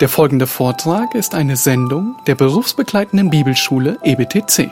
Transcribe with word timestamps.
Der 0.00 0.10
folgende 0.10 0.46
Vortrag 0.46 1.14
ist 1.14 1.34
eine 1.34 1.56
Sendung 1.56 2.16
der 2.26 2.34
berufsbegleitenden 2.34 3.30
Bibelschule 3.30 3.98
EBTC. 4.04 4.70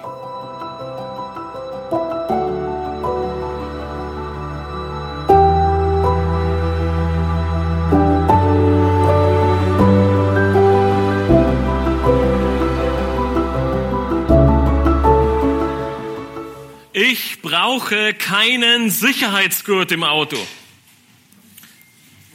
Ich 16.92 17.40
brauche 17.40 18.12
keinen 18.12 18.90
Sicherheitsgurt 18.90 19.90
im 19.90 20.04
Auto. 20.04 20.36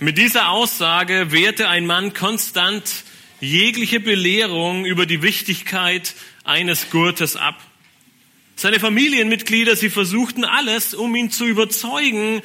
Mit 0.02 0.18
dieser 0.18 0.47
Aussage 0.47 1.34
wehrte 1.34 1.68
ein 1.68 1.86
Mann 1.86 2.13
konstant 2.13 3.04
jegliche 3.42 4.00
Belehrung 4.00 4.86
über 4.86 5.06
die 5.06 5.21
Wichtigkeit 5.21 6.15
eines 6.46 6.89
Gurtes 6.89 7.36
ab. 7.36 7.61
Seine 8.56 8.79
Familienmitglieder, 8.79 9.75
sie 9.75 9.89
versuchten 9.89 10.46
alles, 10.46 10.93
um 10.93 11.14
ihn 11.18 11.32
zu 11.32 11.46
überzeugen, 11.46 12.42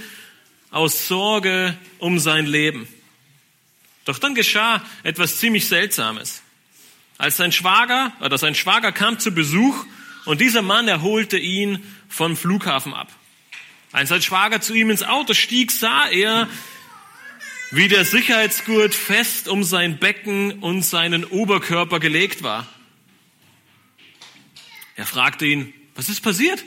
aus 0.72 1.06
Sorge 1.06 1.78
um 2.00 2.18
sein 2.18 2.46
Leben. 2.46 2.88
Doch 4.04 4.18
dann 4.18 4.34
geschah 4.34 4.82
etwas 5.04 5.38
ziemlich 5.38 5.68
Seltsames. 5.68 6.42
Als 7.18 7.36
sein 7.36 7.52
Schwager 7.52 8.12
oder 8.20 8.36
sein 8.36 8.56
Schwager 8.56 8.90
kam 8.90 9.20
zu 9.20 9.30
Besuch 9.30 9.84
und 10.24 10.40
dieser 10.40 10.62
Mann 10.62 10.88
erholte 10.88 11.38
ihn 11.38 11.86
vom 12.08 12.36
Flughafen 12.36 12.94
ab. 12.94 13.12
Als 13.92 14.08
sein 14.08 14.22
Schwager 14.22 14.60
zu 14.60 14.74
ihm 14.74 14.90
ins 14.90 15.04
Auto 15.04 15.34
stieg, 15.34 15.70
sah 15.70 16.08
er, 16.08 16.48
wie 17.74 17.88
der 17.88 18.04
Sicherheitsgurt 18.04 18.94
fest 18.94 19.48
um 19.48 19.64
sein 19.64 19.98
Becken 19.98 20.60
und 20.60 20.82
seinen 20.82 21.24
Oberkörper 21.24 21.98
gelegt 21.98 22.44
war. 22.44 22.68
Er 24.94 25.06
fragte 25.06 25.44
ihn, 25.44 25.74
was 25.96 26.08
ist 26.08 26.20
passiert? 26.20 26.64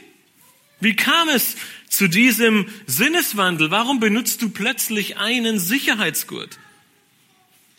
Wie 0.82 0.98
kam 0.98 1.30
es 1.30 1.56
zu 1.88 2.10
diesem 2.10 2.68
Sinneswandel? 2.88 3.72
Warum 3.72 4.02
benutzt 4.02 4.42
du 4.42 4.50
plötzlich 4.50 5.18
einen 5.18 5.60
Sicherheitsgurt? 5.60 6.60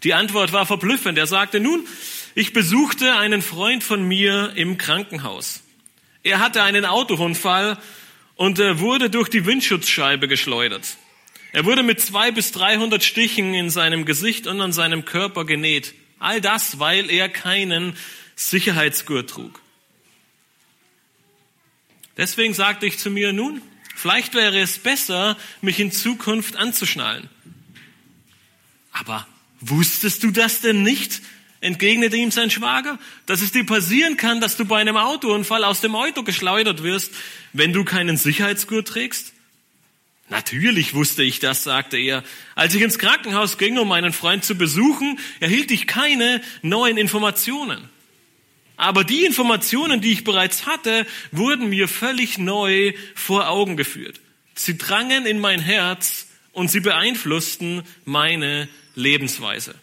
Die 0.05 0.15
Antwort 0.15 0.53
war 0.55 0.65
verblüffend. 0.65 1.19
Er 1.19 1.27
sagte, 1.27 1.61
nun, 1.61 1.87
ich 2.35 2.55
besuchte 2.55 3.15
einen 3.17 3.43
Freund 3.43 3.85
von 3.85 4.09
mir 4.09 4.53
im 4.55 4.79
Krankenhaus. 4.79 5.63
Er 6.23 6.39
hatte 6.39 6.63
einen 6.63 6.87
Autounfall 6.87 7.79
und 8.37 8.59
wurde 8.59 9.11
durch 9.11 9.29
die 9.29 9.45
Windschutzscheibe 9.45 10.29
geschleudert. 10.29 10.97
Er 11.53 11.65
wurde 11.65 11.83
mit 11.83 12.01
zwei 12.01 12.31
bis 12.31 12.53
dreihundert 12.53 13.05
Stichen 13.05 13.55
in 13.55 13.71
seinem 13.71 14.05
Gesicht 14.05 14.47
und 14.47 14.61
an 14.61 14.73
seinem 14.73 15.05
Körper 15.05 15.45
genäht. 15.45 15.95
All 16.19 16.41
das, 16.41 16.79
weil 16.79 17.11
er 17.11 17.29
keinen 17.29 17.97
Sicherheitsgurt 18.37 19.31
trug. 19.31 19.61
Deswegen 22.17 22.53
sagte 22.53 22.87
ich 22.87 22.99
zu 22.99 23.11
mir, 23.11 23.33
nun, 23.33 23.63
vielleicht 23.95 24.35
wäre 24.35 24.59
es 24.61 24.79
besser, 24.79 25.37
mich 25.61 25.79
in 25.81 25.93
Zukunft 25.93 26.57
anzuschnallen. 26.57 27.29
Aber 28.93 29.27
wusstest 29.61 30.23
du 30.23 30.31
das 30.31 30.61
denn 30.61 30.83
nicht? 30.83 31.23
entgegnete 31.61 32.17
ihm 32.17 32.31
sein 32.31 32.51
Schwager, 32.51 33.01
dass 33.27 33.41
es 33.41 33.51
dir 33.51 33.67
passieren 33.67 34.17
kann, 34.17 34.41
dass 34.41 34.57
du 34.57 34.65
bei 34.65 34.81
einem 34.81 34.97
Autounfall 34.97 35.65
aus 35.65 35.81
dem 35.81 35.97
Auto 35.97 36.23
geschleudert 36.23 36.85
wirst, 36.85 37.13
wenn 37.53 37.73
du 37.73 37.85
keinen 37.85 38.17
Sicherheitsgurt 38.17 38.87
trägst? 38.87 39.33
Natürlich 40.31 40.93
wusste 40.95 41.23
ich 41.23 41.41
das, 41.41 41.65
sagte 41.65 41.97
er. 41.97 42.23
Als 42.55 42.75
ich 42.75 42.83
ins 42.83 42.99
Krankenhaus 42.99 43.57
ging, 43.57 43.79
um 43.79 43.89
meinen 43.89 44.13
Freund 44.13 44.45
zu 44.45 44.57
besuchen, 44.57 45.19
erhielt 45.41 45.71
ich 45.71 45.87
keine 45.87 46.43
neuen 46.63 46.99
Informationen. 46.99 47.89
Aber 48.77 49.05
die 49.05 49.25
Informationen, 49.25 50.01
die 50.01 50.13
ich 50.13 50.25
bereits 50.25 50.67
hatte, 50.67 51.07
wurden 51.33 51.71
mir 51.71 51.89
völlig 51.89 52.39
neu 52.39 52.93
vor 53.15 53.49
Augen 53.49 53.77
geführt. 53.77 54.21
Sie 54.55 54.77
drangen 54.77 55.27
in 55.27 55.41
mein 55.41 55.61
Herz 55.61 56.29
und 56.53 56.71
sie 56.71 56.81
beeinflussten 56.81 57.83
meine 58.05 58.69
Lebensweise. 58.95 59.75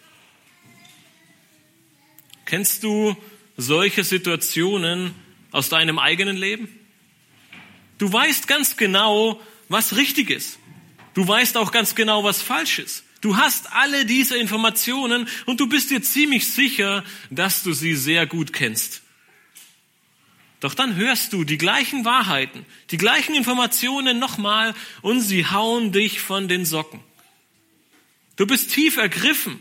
Kennst 2.45 2.83
du 2.83 3.17
solche 3.57 4.03
Situationen 4.03 5.15
aus 5.51 5.69
deinem 5.69 5.97
eigenen 5.97 6.37
Leben? 6.37 6.69
Du 7.97 8.11
weißt 8.11 8.47
ganz 8.47 8.77
genau, 8.77 9.41
was 9.69 9.95
richtig 9.95 10.29
ist. 10.29 10.59
Du 11.13 11.27
weißt 11.27 11.57
auch 11.57 11.71
ganz 11.71 11.95
genau, 11.95 12.23
was 12.23 12.41
falsch 12.41 12.79
ist. 12.79 13.03
Du 13.21 13.37
hast 13.37 13.71
alle 13.73 14.05
diese 14.05 14.37
Informationen 14.37 15.27
und 15.45 15.59
du 15.59 15.67
bist 15.67 15.89
dir 15.89 16.01
ziemlich 16.01 16.47
sicher, 16.47 17.03
dass 17.29 17.63
du 17.63 17.73
sie 17.73 17.95
sehr 17.95 18.27
gut 18.27 18.53
kennst. 18.53 19.01
Doch 20.59 20.73
dann 20.73 20.95
hörst 20.95 21.33
du 21.33 21.43
die 21.43 21.57
gleichen 21.57 22.05
Wahrheiten, 22.05 22.65
die 22.91 22.97
gleichen 22.97 23.35
Informationen 23.35 24.19
nochmal 24.19 24.73
und 25.01 25.21
sie 25.21 25.45
hauen 25.45 25.91
dich 25.91 26.19
von 26.19 26.47
den 26.47 26.65
Socken. 26.65 26.99
Du 28.35 28.45
bist 28.45 28.71
tief 28.71 28.97
ergriffen 28.97 29.59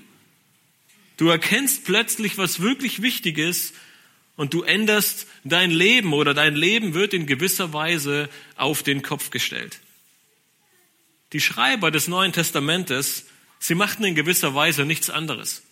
Du 1.16 1.28
erkennst 1.28 1.84
plötzlich, 1.84 2.38
was 2.38 2.60
wirklich 2.60 3.02
wichtig 3.02 3.38
ist 3.38 3.74
und 4.36 4.52
du 4.52 4.62
änderst 4.62 5.28
dein 5.44 5.70
Leben 5.70 6.12
oder 6.12 6.34
dein 6.34 6.56
Leben 6.56 6.94
wird 6.94 7.14
in 7.14 7.26
gewisser 7.26 7.72
Weise 7.72 8.28
auf 8.56 8.82
den 8.82 9.02
Kopf 9.02 9.30
gestellt. 9.30 9.78
Die 11.34 11.40
Schreiber 11.40 11.90
des 11.90 12.06
Neuen 12.06 12.32
Testamentes, 12.32 13.26
sie 13.58 13.74
machten 13.74 14.04
in 14.04 14.14
gewisser 14.14 14.54
Weise 14.54 14.84
nichts 14.84 15.10
anderes. 15.10 15.64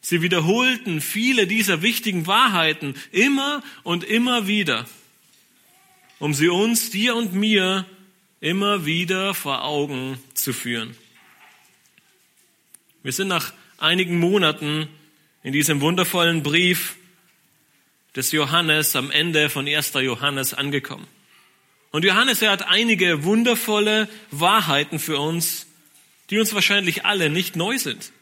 Sie 0.00 0.22
wiederholten 0.22 1.02
viele 1.02 1.46
dieser 1.46 1.82
wichtigen 1.82 2.26
Wahrheiten 2.26 2.94
immer 3.12 3.62
und 3.82 4.02
immer 4.02 4.46
wieder, 4.46 4.86
um 6.18 6.32
sie 6.32 6.48
uns, 6.48 6.88
dir 6.88 7.14
und 7.16 7.34
mir, 7.34 7.84
immer 8.40 8.86
wieder 8.86 9.34
vor 9.34 9.62
Augen 9.62 10.18
zu 10.32 10.54
führen. 10.54 10.96
Wir 13.02 13.12
sind 13.12 13.28
nach 13.28 13.52
einigen 13.76 14.18
Monaten 14.18 14.88
in 15.42 15.52
diesem 15.52 15.82
wundervollen 15.82 16.42
Brief 16.42 16.96
des 18.16 18.32
Johannes 18.32 18.96
am 18.96 19.10
Ende 19.10 19.50
von 19.50 19.68
1. 19.68 19.92
Johannes 19.94 20.54
angekommen. 20.54 21.06
Und 21.90 22.04
Johannes, 22.04 22.42
er 22.42 22.50
hat 22.50 22.68
einige 22.68 23.24
wundervolle 23.24 24.08
Wahrheiten 24.30 24.98
für 24.98 25.18
uns, 25.18 25.66
die 26.30 26.38
uns 26.38 26.52
wahrscheinlich 26.52 27.06
alle 27.06 27.30
nicht 27.30 27.56
neu 27.56 27.78
sind. 27.78 28.12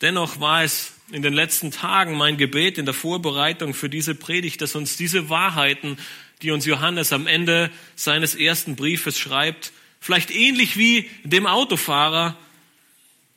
Dennoch 0.00 0.40
war 0.40 0.64
es 0.64 0.92
in 1.12 1.22
den 1.22 1.32
letzten 1.32 1.70
Tagen 1.70 2.16
mein 2.16 2.36
Gebet 2.36 2.78
in 2.78 2.84
der 2.84 2.94
Vorbereitung 2.94 3.74
für 3.74 3.88
diese 3.88 4.14
Predigt, 4.14 4.60
dass 4.60 4.74
uns 4.74 4.96
diese 4.96 5.28
Wahrheiten, 5.28 5.98
die 6.42 6.50
uns 6.50 6.66
Johannes 6.66 7.12
am 7.12 7.26
Ende 7.26 7.70
seines 7.94 8.34
ersten 8.34 8.74
Briefes 8.74 9.18
schreibt, 9.18 9.72
vielleicht 10.00 10.30
ähnlich 10.30 10.76
wie 10.76 11.08
dem 11.22 11.46
Autofahrer, 11.46 12.36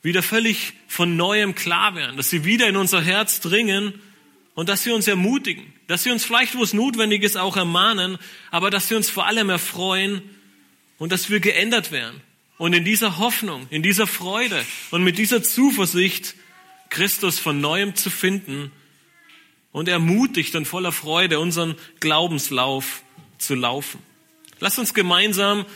wieder 0.02 0.24
völlig 0.24 0.74
von 0.88 1.16
neuem 1.16 1.54
klar 1.54 1.96
werden, 1.96 2.18
dass 2.18 2.30
sie 2.30 2.44
wieder 2.44 2.68
in 2.68 2.78
unser 2.78 3.02
Herz 3.02 3.40
dringen 3.40 4.02
und 4.58 4.70
dass 4.70 4.82
sie 4.82 4.90
uns 4.90 5.08
ermutigen, 5.08 5.72
dass 5.86 6.02
sie 6.02 6.10
uns 6.10 6.26
vielleicht, 6.26 6.58
wo 6.58 6.64
es 6.64 6.74
notwendig 6.74 7.22
ist, 7.22 7.38
auch 7.38 7.56
ermahnen, 7.58 8.18
aber 8.50 8.72
dass 8.72 8.88
sie 8.88 8.96
uns 8.96 9.08
vor 9.08 9.28
allem 9.28 9.52
erfreuen 9.52 10.24
und 10.98 11.12
dass 11.12 11.30
wir 11.30 11.40
geändert 11.40 11.92
werden. 11.92 12.20
Und 12.58 12.74
in 12.74 12.84
dieser 12.84 13.20
Hoffnung, 13.20 13.68
in 13.70 13.84
dieser 13.84 14.08
Freude 14.08 14.66
und 14.90 15.04
mit 15.04 15.20
dieser 15.20 15.44
Zuversicht, 15.44 16.34
Christus 16.90 17.38
von 17.38 17.62
neuem 17.62 17.94
zu 17.94 18.10
finden 18.10 18.72
und 19.74 19.90
ermutigt 19.90 20.56
und 20.56 20.66
voller 20.66 20.92
Freude 20.92 21.40
unseren 21.40 21.76
Glaubenslauf 22.00 23.04
zu 23.38 23.54
laufen. 23.54 24.02
Lass 24.60 24.80
uns 24.80 24.96
gemeinsam 24.96 25.68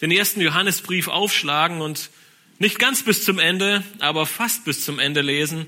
den 0.00 0.10
ersten 0.10 0.40
Johannesbrief 0.40 1.06
aufschlagen 1.06 1.80
und 1.80 2.10
nicht 2.58 2.80
ganz 2.80 3.04
bis 3.04 3.24
zum 3.24 3.38
Ende, 3.38 3.84
aber 4.00 4.26
fast 4.26 4.64
bis 4.64 4.84
zum 4.84 4.98
Ende 4.98 5.20
lesen, 5.20 5.66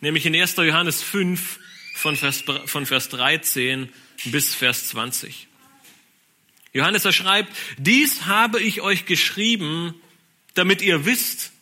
nämlich 0.00 0.26
in 0.26 0.34
1. 0.34 0.56
Johannes 0.56 1.04
5 1.04 1.60
von 1.94 2.16
Vers, 2.16 2.44
von 2.66 2.86
Vers 2.86 3.08
13 3.10 3.88
bis 4.26 4.54
Vers 4.54 4.88
20. 4.88 5.48
Johannes 6.72 7.04
er 7.04 7.12
schreibt, 7.12 7.52
dies 7.78 8.26
habe 8.26 8.60
ich 8.60 8.80
euch 8.80 9.06
geschrieben, 9.06 9.94
damit 10.54 10.82
ihr 10.82 11.04
wisst, 11.04 11.52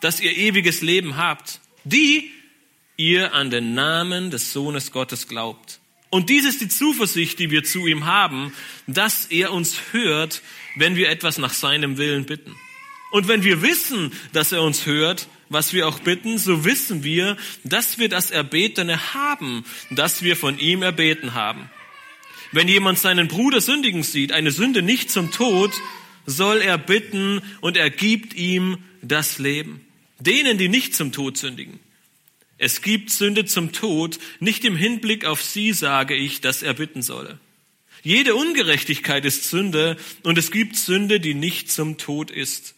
dass 0.00 0.20
ihr 0.20 0.36
ewiges 0.36 0.82
Leben 0.82 1.16
habt, 1.16 1.60
die 1.84 2.30
ihr 2.96 3.34
an 3.34 3.50
den 3.50 3.74
Namen 3.74 4.30
des 4.30 4.52
Sohnes 4.52 4.92
Gottes 4.92 5.28
glaubt. 5.28 5.80
Und 6.10 6.28
dies 6.28 6.44
ist 6.44 6.60
die 6.60 6.68
Zuversicht, 6.68 7.38
die 7.38 7.50
wir 7.50 7.64
zu 7.64 7.86
ihm 7.86 8.04
haben, 8.04 8.52
dass 8.86 9.26
er 9.26 9.52
uns 9.52 9.78
hört, 9.92 10.42
wenn 10.76 10.96
wir 10.96 11.08
etwas 11.08 11.38
nach 11.38 11.54
seinem 11.54 11.96
Willen 11.96 12.26
bitten. 12.26 12.54
Und 13.12 13.28
wenn 13.28 13.44
wir 13.44 13.62
wissen, 13.62 14.12
dass 14.32 14.52
er 14.52 14.62
uns 14.62 14.86
hört, 14.86 15.28
was 15.50 15.74
wir 15.74 15.86
auch 15.86 15.98
bitten, 15.98 16.38
so 16.38 16.64
wissen 16.64 17.04
wir, 17.04 17.36
dass 17.64 17.98
wir 17.98 18.08
das 18.08 18.30
Erbetene 18.30 19.12
haben, 19.12 19.64
das 19.90 20.22
wir 20.22 20.36
von 20.36 20.58
ihm 20.58 20.82
erbeten 20.82 21.34
haben. 21.34 21.68
Wenn 22.52 22.68
jemand 22.68 22.98
seinen 22.98 23.28
Bruder 23.28 23.60
sündigen 23.60 24.02
sieht, 24.02 24.32
eine 24.32 24.50
Sünde 24.52 24.80
nicht 24.80 25.10
zum 25.10 25.30
Tod, 25.30 25.72
soll 26.24 26.62
er 26.62 26.78
bitten 26.78 27.42
und 27.60 27.76
er 27.76 27.90
gibt 27.90 28.34
ihm 28.34 28.78
das 29.02 29.38
Leben. 29.38 29.84
denen, 30.20 30.58
die 30.58 30.68
nicht 30.68 30.94
zum 30.94 31.12
Tod 31.12 31.38
sündigen. 31.38 31.80
Es 32.58 32.82
gibt 32.82 33.10
Sünde 33.10 33.46
zum 33.46 33.72
Tod, 33.72 34.18
nicht 34.38 34.66
im 34.66 34.76
Hinblick 34.76 35.24
auf 35.24 35.42
sie 35.42 35.72
sage 35.72 36.14
ich, 36.14 36.42
dass 36.42 36.62
er 36.62 36.74
bitten 36.74 37.00
solle. 37.00 37.38
Jede 38.02 38.34
Ungerechtigkeit 38.34 39.24
ist 39.24 39.48
Sünde 39.48 39.96
und 40.22 40.36
es 40.36 40.50
gibt 40.50 40.76
Sünde, 40.76 41.20
die 41.20 41.32
nicht 41.32 41.70
zum 41.70 41.96
Tod 41.96 42.30
ist. 42.30 42.74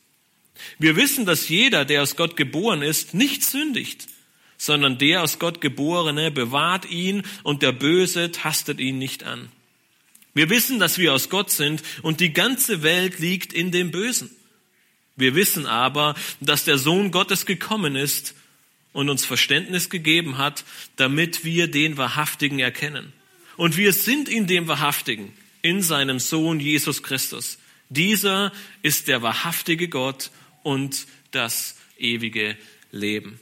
Wir 0.78 0.96
wissen, 0.96 1.26
dass 1.26 1.48
jeder, 1.48 1.84
der 1.84 2.02
aus 2.02 2.16
Gott 2.16 2.36
geboren 2.36 2.82
ist, 2.82 3.14
nicht 3.14 3.44
sündigt, 3.44 4.06
sondern 4.58 4.98
der 4.98 5.22
aus 5.22 5.38
Gott 5.38 5.60
geborene 5.60 6.30
bewahrt 6.30 6.88
ihn 6.90 7.22
und 7.42 7.62
der 7.62 7.72
Böse 7.72 8.30
tastet 8.30 8.78
ihn 8.78 8.98
nicht 8.98 9.24
an. 9.24 9.48
Wir 10.34 10.48
wissen, 10.50 10.78
dass 10.78 10.98
wir 10.98 11.12
aus 11.12 11.28
Gott 11.28 11.50
sind 11.50 11.82
und 12.02 12.20
die 12.20 12.32
ganze 12.32 12.82
Welt 12.82 13.18
liegt 13.18 13.52
in 13.52 13.70
dem 13.70 13.90
Bösen. 13.90 14.30
Wir 15.16 15.34
wissen 15.34 15.66
aber, 15.66 16.14
dass 16.40 16.64
der 16.64 16.78
Sohn 16.78 17.10
Gottes 17.10 17.44
gekommen 17.44 17.96
ist 17.96 18.34
und 18.92 19.10
uns 19.10 19.24
Verständnis 19.24 19.90
gegeben 19.90 20.38
hat, 20.38 20.64
damit 20.96 21.44
wir 21.44 21.68
den 21.68 21.96
Wahrhaftigen 21.96 22.60
erkennen. 22.60 23.12
Und 23.56 23.76
wir 23.76 23.92
sind 23.92 24.28
in 24.28 24.46
dem 24.46 24.68
Wahrhaftigen, 24.68 25.32
in 25.60 25.82
seinem 25.82 26.18
Sohn 26.18 26.60
Jesus 26.60 27.02
Christus. 27.02 27.58
Dieser 27.90 28.52
ist 28.82 29.08
der 29.08 29.20
wahrhaftige 29.20 29.88
Gott 29.88 30.30
und 30.62 31.06
das 31.30 31.76
ewige 31.98 32.56
Leben. 32.90 33.40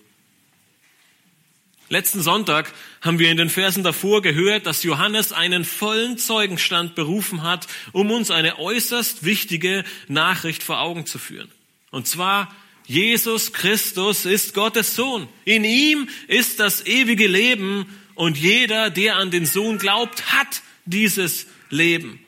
Letzten 1.92 2.20
Sonntag 2.20 2.72
haben 3.00 3.18
wir 3.18 3.32
in 3.32 3.36
den 3.36 3.50
Versen 3.50 3.82
davor 3.82 4.22
gehört, 4.22 4.64
dass 4.66 4.84
Johannes 4.84 5.32
einen 5.32 5.64
vollen 5.64 6.18
Zeugenstand 6.18 6.94
berufen 6.94 7.42
hat, 7.42 7.66
um 7.90 8.12
uns 8.12 8.30
eine 8.30 8.60
äußerst 8.60 9.24
wichtige 9.24 9.82
Nachricht 10.06 10.62
vor 10.62 10.80
Augen 10.80 11.04
zu 11.04 11.18
führen. 11.18 11.50
Und 11.90 12.06
zwar, 12.06 12.54
Jesus 12.86 13.52
Christus 13.52 14.24
ist 14.24 14.54
Gottes 14.54 14.94
Sohn. 14.94 15.28
In 15.44 15.64
ihm 15.64 16.08
ist 16.28 16.60
das 16.60 16.86
ewige 16.86 17.26
Leben 17.26 17.86
und 18.14 18.38
jeder, 18.38 18.90
der 18.90 19.16
an 19.16 19.32
den 19.32 19.44
Sohn 19.44 19.78
glaubt, 19.78 20.32
hat 20.32 20.62
dieses 20.84 21.48
Leben. 21.70 22.20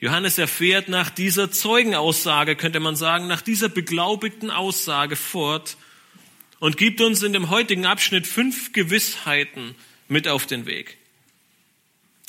Johannes 0.00 0.38
erfährt 0.38 0.88
nach 0.88 1.10
dieser 1.10 1.50
Zeugenaussage, 1.50 2.56
könnte 2.56 2.80
man 2.80 2.96
sagen, 2.96 3.26
nach 3.26 3.42
dieser 3.42 3.68
beglaubigten 3.68 4.50
Aussage 4.50 5.14
fort 5.14 5.76
und 6.58 6.78
gibt 6.78 7.02
uns 7.02 7.22
in 7.22 7.34
dem 7.34 7.50
heutigen 7.50 7.84
Abschnitt 7.84 8.26
fünf 8.26 8.72
Gewissheiten 8.72 9.74
mit 10.08 10.26
auf 10.26 10.46
den 10.46 10.64
Weg. 10.64 10.96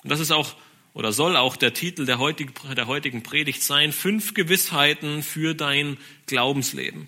Und 0.03 0.09
das 0.09 0.19
ist 0.19 0.31
auch 0.31 0.55
oder 0.93 1.13
soll 1.13 1.37
auch 1.37 1.55
der 1.55 1.73
Titel 1.73 2.05
der 2.05 2.19
heutigen, 2.19 2.53
der 2.75 2.87
heutigen 2.87 3.23
Predigt 3.23 3.63
sein, 3.63 3.93
fünf 3.93 4.33
Gewissheiten 4.33 5.23
für 5.23 5.55
dein 5.55 5.97
Glaubensleben. 6.25 7.07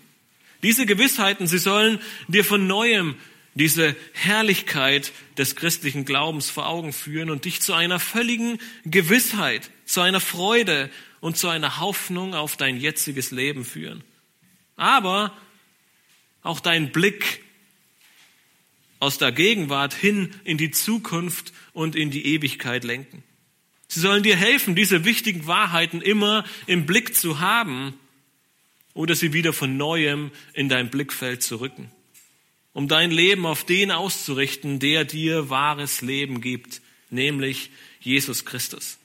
Diese 0.62 0.86
Gewissheiten, 0.86 1.46
sie 1.46 1.58
sollen 1.58 2.00
dir 2.26 2.44
von 2.44 2.66
neuem 2.66 3.16
diese 3.54 3.94
Herrlichkeit 4.14 5.12
des 5.36 5.54
christlichen 5.54 6.06
Glaubens 6.06 6.48
vor 6.48 6.66
Augen 6.66 6.94
führen 6.94 7.28
und 7.28 7.44
dich 7.44 7.60
zu 7.60 7.74
einer 7.74 8.00
völligen 8.00 8.58
Gewissheit, 8.86 9.70
zu 9.84 10.00
einer 10.00 10.20
Freude 10.20 10.90
und 11.20 11.36
zu 11.36 11.48
einer 11.48 11.80
Hoffnung 11.80 12.34
auf 12.34 12.56
dein 12.56 12.78
jetziges 12.78 13.30
Leben 13.30 13.64
führen. 13.64 14.04
Aber 14.76 15.36
auch 16.42 16.60
dein 16.60 16.92
Blick 16.92 17.42
aus 19.00 19.18
der 19.18 19.32
Gegenwart 19.32 19.94
hin 19.94 20.34
in 20.44 20.58
die 20.58 20.70
Zukunft 20.70 21.52
und 21.72 21.96
in 21.96 22.10
die 22.10 22.26
Ewigkeit 22.26 22.84
lenken. 22.84 23.22
Sie 23.88 24.00
sollen 24.00 24.22
dir 24.22 24.36
helfen, 24.36 24.74
diese 24.74 25.04
wichtigen 25.04 25.46
Wahrheiten 25.46 26.00
immer 26.00 26.44
im 26.66 26.86
Blick 26.86 27.14
zu 27.14 27.40
haben 27.40 27.94
oder 28.94 29.14
sie 29.14 29.32
wieder 29.32 29.52
von 29.52 29.76
neuem 29.76 30.30
in 30.52 30.68
dein 30.68 30.90
Blickfeld 30.90 31.42
zu 31.42 31.60
rücken 31.60 31.90
um 32.74 32.88
dein 32.88 33.10
Leben 33.12 33.46
auf 33.46 33.64
den 33.64 33.90
auszurichten, 33.90 34.80
der 34.80 35.04
dir 35.04 35.48
wahres 35.48 36.02
Leben 36.02 36.42
gibt, 36.42 36.82
nämlich 37.08 37.70
Jesus 38.00 38.44
Christus. 38.44 38.98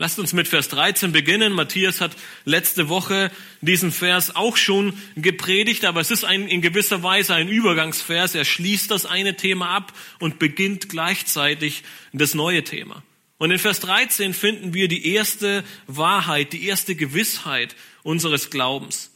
Lasst 0.00 0.18
uns 0.18 0.32
mit 0.32 0.48
Vers 0.48 0.68
13 0.70 1.12
beginnen. 1.12 1.52
Matthias 1.52 2.00
hat 2.00 2.16
letzte 2.44 2.88
Woche 2.88 3.30
diesen 3.60 3.92
Vers 3.92 4.34
auch 4.34 4.56
schon 4.56 4.94
gepredigt, 5.14 5.84
aber 5.84 6.00
es 6.00 6.10
ist 6.10 6.24
ein, 6.24 6.48
in 6.48 6.60
gewisser 6.60 7.04
Weise 7.04 7.34
ein 7.34 7.48
Übergangsvers. 7.48 8.34
Er 8.34 8.44
schließt 8.44 8.90
das 8.90 9.06
eine 9.06 9.36
Thema 9.36 9.68
ab 9.68 9.92
und 10.18 10.40
beginnt 10.40 10.88
gleichzeitig 10.88 11.84
das 12.12 12.34
neue 12.34 12.64
Thema. 12.64 13.04
Und 13.38 13.52
in 13.52 13.58
Vers 13.58 13.78
13 13.80 14.34
finden 14.34 14.74
wir 14.74 14.88
die 14.88 15.14
erste 15.14 15.62
Wahrheit, 15.86 16.52
die 16.52 16.66
erste 16.66 16.96
Gewissheit 16.96 17.76
unseres 18.02 18.50
Glaubens 18.50 19.10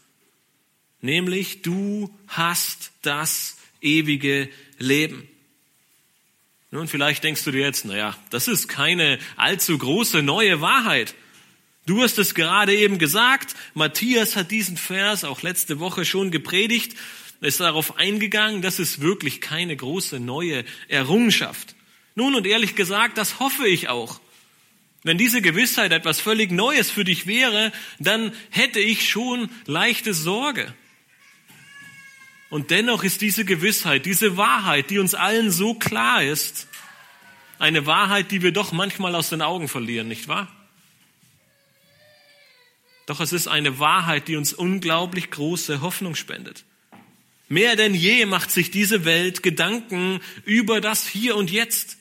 nämlich 1.04 1.60
du 1.60 2.10
hast 2.26 2.90
das 3.02 3.58
ewige 3.80 4.48
Leben. 4.78 5.28
Nun, 6.74 6.88
vielleicht 6.88 7.22
denkst 7.22 7.44
du 7.44 7.52
dir 7.52 7.60
jetzt, 7.60 7.84
naja, 7.84 8.16
das 8.30 8.48
ist 8.48 8.66
keine 8.66 9.20
allzu 9.36 9.78
große 9.78 10.24
neue 10.24 10.60
Wahrheit. 10.60 11.14
Du 11.86 12.02
hast 12.02 12.18
es 12.18 12.34
gerade 12.34 12.74
eben 12.74 12.98
gesagt. 12.98 13.54
Matthias 13.74 14.34
hat 14.34 14.50
diesen 14.50 14.76
Vers 14.76 15.22
auch 15.22 15.42
letzte 15.42 15.78
Woche 15.78 16.04
schon 16.04 16.32
gepredigt, 16.32 16.96
ist 17.40 17.60
darauf 17.60 17.96
eingegangen, 17.96 18.60
das 18.60 18.80
ist 18.80 19.00
wirklich 19.00 19.40
keine 19.40 19.76
große 19.76 20.18
neue 20.18 20.64
Errungenschaft. 20.88 21.76
Nun, 22.16 22.34
und 22.34 22.44
ehrlich 22.44 22.74
gesagt, 22.74 23.18
das 23.18 23.38
hoffe 23.38 23.68
ich 23.68 23.88
auch. 23.88 24.18
Wenn 25.04 25.16
diese 25.16 25.42
Gewissheit 25.42 25.92
etwas 25.92 26.18
völlig 26.18 26.50
Neues 26.50 26.90
für 26.90 27.04
dich 27.04 27.28
wäre, 27.28 27.70
dann 28.00 28.32
hätte 28.50 28.80
ich 28.80 29.08
schon 29.08 29.48
leichte 29.66 30.12
Sorge. 30.12 30.74
Und 32.50 32.70
dennoch 32.70 33.04
ist 33.04 33.20
diese 33.20 33.44
Gewissheit, 33.44 34.06
diese 34.06 34.36
Wahrheit, 34.36 34.90
die 34.90 34.98
uns 34.98 35.14
allen 35.14 35.50
so 35.50 35.74
klar 35.74 36.22
ist, 36.22 36.68
eine 37.58 37.86
Wahrheit, 37.86 38.30
die 38.30 38.42
wir 38.42 38.52
doch 38.52 38.72
manchmal 38.72 39.14
aus 39.14 39.30
den 39.30 39.42
Augen 39.42 39.68
verlieren, 39.68 40.08
nicht 40.08 40.28
wahr? 40.28 40.48
Doch 43.06 43.20
es 43.20 43.32
ist 43.32 43.48
eine 43.48 43.78
Wahrheit, 43.78 44.28
die 44.28 44.36
uns 44.36 44.52
unglaublich 44.52 45.30
große 45.30 45.80
Hoffnung 45.80 46.14
spendet. 46.14 46.64
Mehr 47.48 47.76
denn 47.76 47.94
je 47.94 48.24
macht 48.26 48.50
sich 48.50 48.70
diese 48.70 49.04
Welt 49.04 49.42
Gedanken 49.42 50.20
über 50.44 50.80
das 50.80 51.06
Hier 51.06 51.36
und 51.36 51.50
Jetzt. 51.50 51.98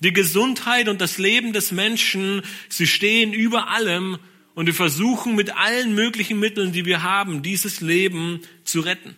Die 0.00 0.12
Gesundheit 0.12 0.88
und 0.88 1.00
das 1.00 1.18
Leben 1.18 1.52
des 1.52 1.72
Menschen, 1.72 2.42
sie 2.68 2.86
stehen 2.86 3.32
über 3.32 3.68
allem 3.68 4.18
und 4.54 4.66
wir 4.66 4.74
versuchen 4.74 5.34
mit 5.34 5.56
allen 5.56 5.94
möglichen 5.94 6.38
Mitteln, 6.38 6.72
die 6.72 6.84
wir 6.84 7.02
haben, 7.02 7.42
dieses 7.42 7.80
Leben 7.80 8.40
zu 8.64 8.80
retten. 8.80 9.16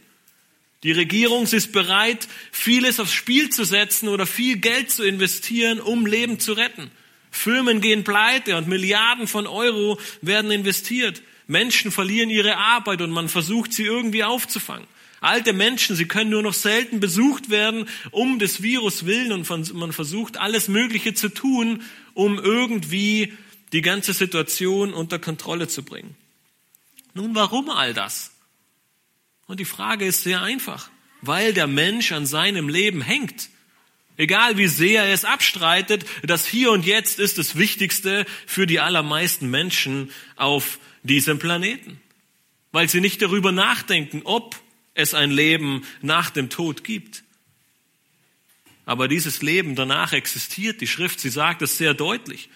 Die 0.84 0.92
Regierung 0.92 1.44
ist 1.44 1.72
bereit, 1.72 2.28
vieles 2.52 3.00
aufs 3.00 3.12
Spiel 3.12 3.50
zu 3.50 3.64
setzen 3.64 4.08
oder 4.08 4.26
viel 4.26 4.58
Geld 4.58 4.90
zu 4.90 5.02
investieren, 5.02 5.80
um 5.80 6.06
Leben 6.06 6.38
zu 6.38 6.52
retten. 6.52 6.90
Firmen 7.30 7.80
gehen 7.80 8.04
pleite 8.04 8.56
und 8.56 8.68
Milliarden 8.68 9.26
von 9.26 9.46
Euro 9.46 9.98
werden 10.22 10.50
investiert. 10.50 11.22
Menschen 11.46 11.90
verlieren 11.90 12.30
ihre 12.30 12.56
Arbeit 12.56 13.00
und 13.02 13.10
man 13.10 13.28
versucht, 13.28 13.72
sie 13.72 13.84
irgendwie 13.84 14.22
aufzufangen. 14.22 14.86
Alte 15.20 15.52
Menschen, 15.52 15.96
sie 15.96 16.06
können 16.06 16.30
nur 16.30 16.42
noch 16.42 16.54
selten 16.54 17.00
besucht 17.00 17.50
werden, 17.50 17.88
um 18.12 18.38
des 18.38 18.62
Virus 18.62 19.04
willen 19.04 19.32
und 19.32 19.74
man 19.74 19.92
versucht, 19.92 20.36
alles 20.36 20.68
Mögliche 20.68 21.12
zu 21.12 21.28
tun, 21.28 21.82
um 22.14 22.38
irgendwie 22.38 23.32
die 23.72 23.82
ganze 23.82 24.12
Situation 24.12 24.94
unter 24.94 25.18
Kontrolle 25.18 25.66
zu 25.66 25.82
bringen. 25.82 26.14
Nun, 27.14 27.34
warum 27.34 27.68
all 27.68 27.94
das? 27.94 28.30
Und 29.48 29.60
die 29.60 29.64
Frage 29.64 30.04
ist 30.04 30.22
sehr 30.22 30.42
einfach, 30.42 30.90
weil 31.22 31.54
der 31.54 31.66
Mensch 31.66 32.12
an 32.12 32.26
seinem 32.26 32.68
Leben 32.68 33.00
hängt. 33.00 33.48
Egal 34.18 34.58
wie 34.58 34.66
sehr 34.66 35.04
er 35.04 35.14
es 35.14 35.24
abstreitet, 35.24 36.04
das 36.22 36.46
Hier 36.46 36.70
und 36.70 36.84
Jetzt 36.84 37.18
ist 37.18 37.38
das 37.38 37.56
Wichtigste 37.56 38.26
für 38.46 38.66
die 38.66 38.78
allermeisten 38.78 39.48
Menschen 39.48 40.12
auf 40.36 40.78
diesem 41.02 41.38
Planeten. 41.38 41.98
Weil 42.72 42.90
sie 42.90 43.00
nicht 43.00 43.22
darüber 43.22 43.50
nachdenken, 43.50 44.20
ob 44.24 44.54
es 44.92 45.14
ein 45.14 45.30
Leben 45.30 45.86
nach 46.02 46.28
dem 46.28 46.50
Tod 46.50 46.84
gibt. 46.84 47.24
Aber 48.84 49.08
dieses 49.08 49.40
Leben 49.40 49.76
danach 49.76 50.12
existiert. 50.12 50.82
Die 50.82 50.86
Schrift, 50.86 51.20
sie 51.20 51.30
sagt 51.30 51.62
es 51.62 51.78
sehr 51.78 51.94
deutlich. 51.94 52.50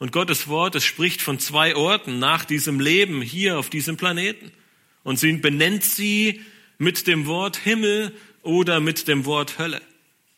Und 0.00 0.10
Gottes 0.10 0.48
Wort, 0.48 0.74
es 0.74 0.84
spricht 0.84 1.22
von 1.22 1.38
zwei 1.38 1.76
Orten 1.76 2.18
nach 2.18 2.44
diesem 2.44 2.80
Leben 2.80 3.22
hier 3.22 3.58
auf 3.58 3.70
diesem 3.70 3.96
Planeten. 3.96 4.50
Und 5.04 5.18
sie 5.18 5.34
benennt 5.34 5.84
sie 5.84 6.42
mit 6.78 7.06
dem 7.06 7.26
Wort 7.26 7.56
Himmel 7.56 8.12
oder 8.42 8.80
mit 8.80 9.06
dem 9.06 9.24
Wort 9.24 9.58
Hölle. 9.58 9.80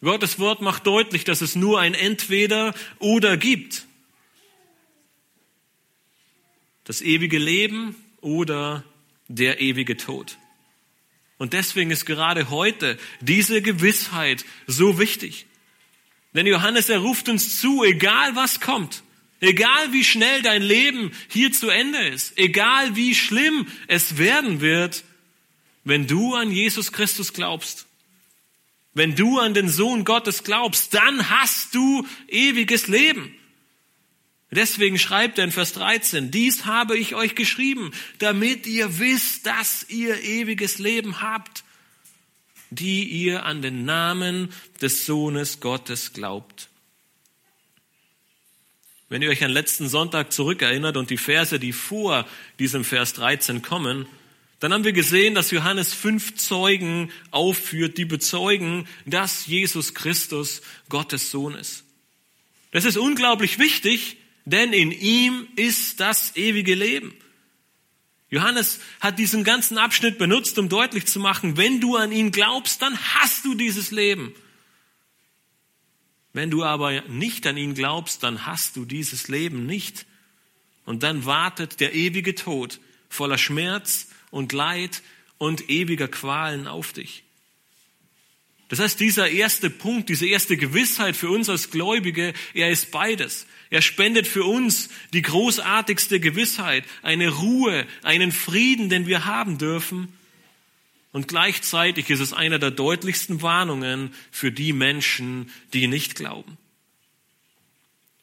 Gottes 0.03 0.39
Wort 0.39 0.61
macht 0.61 0.87
deutlich, 0.87 1.25
dass 1.25 1.41
es 1.41 1.57
nur 1.57 1.81
ein 1.81 1.95
Entweder 1.95 2.75
oder 2.99 3.37
gibt. 3.37 3.87
Das 6.85 7.01
ewige 7.01 7.39
Leben 7.39 7.97
oder 8.21 8.85
der 9.29 9.61
ewige 9.61 9.97
Tod. 9.97 10.39
Und 11.39 11.53
deswegen 11.53 11.91
ist 11.91 12.07
gerade 12.07 12.51
heute 12.51 12.99
diese 13.21 13.61
Gewissheit 13.63 14.45
so 14.67 14.99
wichtig. 14.99 15.47
Denn 16.35 16.47
Johannes, 16.47 16.89
er 16.89 16.99
ruft 16.99 17.29
uns 17.29 17.61
zu, 17.61 17.83
egal 17.83 18.37
was 18.37 18.61
kommt, 18.61 19.03
Egal 19.47 19.93
wie 19.93 20.03
schnell 20.03 20.43
dein 20.43 20.61
Leben 20.61 21.13
hier 21.29 21.53
zu 21.53 21.69
Ende 21.69 22.09
ist, 22.09 22.37
egal 22.37 22.97
wie 22.97 23.15
schlimm 23.15 23.69
es 23.87 24.19
werden 24.19 24.61
wird, 24.61 25.05
wenn 25.85 26.09
du 26.09 26.35
an 26.35 26.51
Jesus 26.51 26.91
Christus 26.91 27.33
glaubst, 27.33 27.87
wenn 28.93 29.15
du 29.15 29.39
an 29.39 29.55
den 29.55 29.69
Sohn 29.69 30.05
Gottes 30.05 30.43
glaubst, 30.43 30.95
dann 30.95 31.31
hast 31.31 31.77
du 31.77 32.05
ewiges 32.27 32.89
Leben. 32.89 33.37
Deswegen 34.51 34.99
schreibt 34.99 35.39
er 35.39 35.45
in 35.45 35.53
Vers 35.53 35.75
13, 35.75 36.33
dies 36.33 36.65
habe 36.65 36.99
ich 36.99 37.15
euch 37.15 37.37
geschrieben, 37.37 37.93
damit 38.19 38.67
ihr 38.67 38.99
wisst, 38.99 39.47
dass 39.47 39.89
ihr 39.89 40.25
ewiges 40.25 40.79
Leben 40.79 41.21
habt, 41.21 41.63
die 42.71 43.05
ihr 43.05 43.45
an 43.45 43.63
den 43.63 43.85
Namen 43.85 44.53
des 44.81 45.07
Sohnes 45.07 45.61
Gottes 45.61 46.15
glaubt. 46.15 46.69
Wenn 49.09 49.23
ihr 49.23 49.31
euch 49.31 49.45
an 49.45 49.53
letzten 49.53 49.89
Sonntag 49.89 50.33
zurückerinnert 50.33 50.97
und 50.97 51.11
die 51.11 51.17
Verse, 51.17 51.59
die 51.61 51.73
vor 51.73 52.27
diesem 52.59 52.85
Vers 52.85 53.13
13 53.15 53.63
kommen, 53.63 54.07
dann 54.59 54.73
haben 54.73 54.85
wir 54.85 54.93
gesehen, 54.93 55.35
dass 55.35 55.51
Johannes 55.51 55.93
fünf 55.93 56.35
Zeugen 56.37 57.13
aufführt, 57.31 57.99
die 57.99 58.05
bezeugen, 58.05 58.89
dass 59.05 59.47
Jesus 59.47 59.95
Christus 59.95 60.63
Gottes 60.89 61.31
Sohn 61.31 61.55
ist. 61.55 61.85
Das 62.73 62.85
ist 62.85 62.97
unglaublich 62.97 63.59
wichtig, 63.59 64.17
denn 64.45 64.73
in 64.73 64.91
ihm 64.91 65.47
ist 65.57 66.01
das 66.01 66.37
ewige 66.37 66.75
Leben. 66.75 67.15
Johannes 68.29 68.81
hat 69.01 69.19
diesen 69.19 69.45
ganzen 69.45 69.79
Abschnitt 69.79 70.19
benutzt, 70.19 70.59
um 70.59 70.69
deutlich 70.69 71.07
zu 71.07 71.21
machen, 71.21 71.57
wenn 71.57 71.81
du 71.81 71.97
an 71.97 72.11
ihn 72.11 72.33
glaubst, 72.33 72.83
dann 72.83 72.99
hast 73.15 73.45
du 73.45 73.55
dieses 73.55 73.93
Leben. 73.93 74.35
Wenn 76.37 76.51
du 76.51 76.65
aber 76.65 77.01
nicht 77.09 77.47
an 77.47 77.57
ihn 77.57 77.73
glaubst, 77.73 78.23
dann 78.23 78.45
hast 78.45 78.77
du 78.77 78.85
dieses 78.85 79.29
Leben 79.29 79.65
nicht. 79.65 80.05
Und 80.85 81.03
dann 81.03 81.25
wartet 81.25 81.81
der 81.81 81.95
ewige 81.95 82.35
Tod 82.35 82.79
voller 83.09 83.39
Schmerz 83.39 84.09
und 84.31 84.53
Leid 84.53 85.01
und 85.39 85.71
ewiger 85.71 86.09
Qualen 86.09 86.67
auf 86.67 86.93
dich. 86.93 87.25
Das 88.69 88.81
heißt, 88.81 89.01
dieser 89.01 89.31
erste 89.31 89.71
Punkt, 89.71 90.11
diese 90.11 90.27
erste 90.27 90.59
Gewissheit 90.59 91.17
für 91.17 91.31
uns 91.31 91.49
als 91.49 91.71
Gläubige, 91.71 92.35
er 92.53 92.69
ist 92.69 92.91
beides. 92.91 93.47
Er 93.71 93.81
spendet 93.81 94.27
für 94.27 94.45
uns 94.45 94.91
die 95.15 95.23
großartigste 95.23 96.21
Gewissheit, 96.21 96.85
eine 97.01 97.31
Ruhe, 97.31 97.87
einen 98.03 98.31
Frieden, 98.31 98.91
den 98.91 99.07
wir 99.07 99.25
haben 99.25 99.57
dürfen. 99.57 100.13
Und 101.13 101.29
gleichzeitig 101.29 102.11
ist 102.11 102.21
es 102.21 102.33
einer 102.33 102.59
der 102.59 102.71
deutlichsten 102.71 103.43
Warnungen 103.43 104.13
für 104.31 104.53
die 104.53 104.73
Menschen, 104.73 105.51
die 105.73 105.87
nicht 105.87 106.15
glauben. 106.15 106.59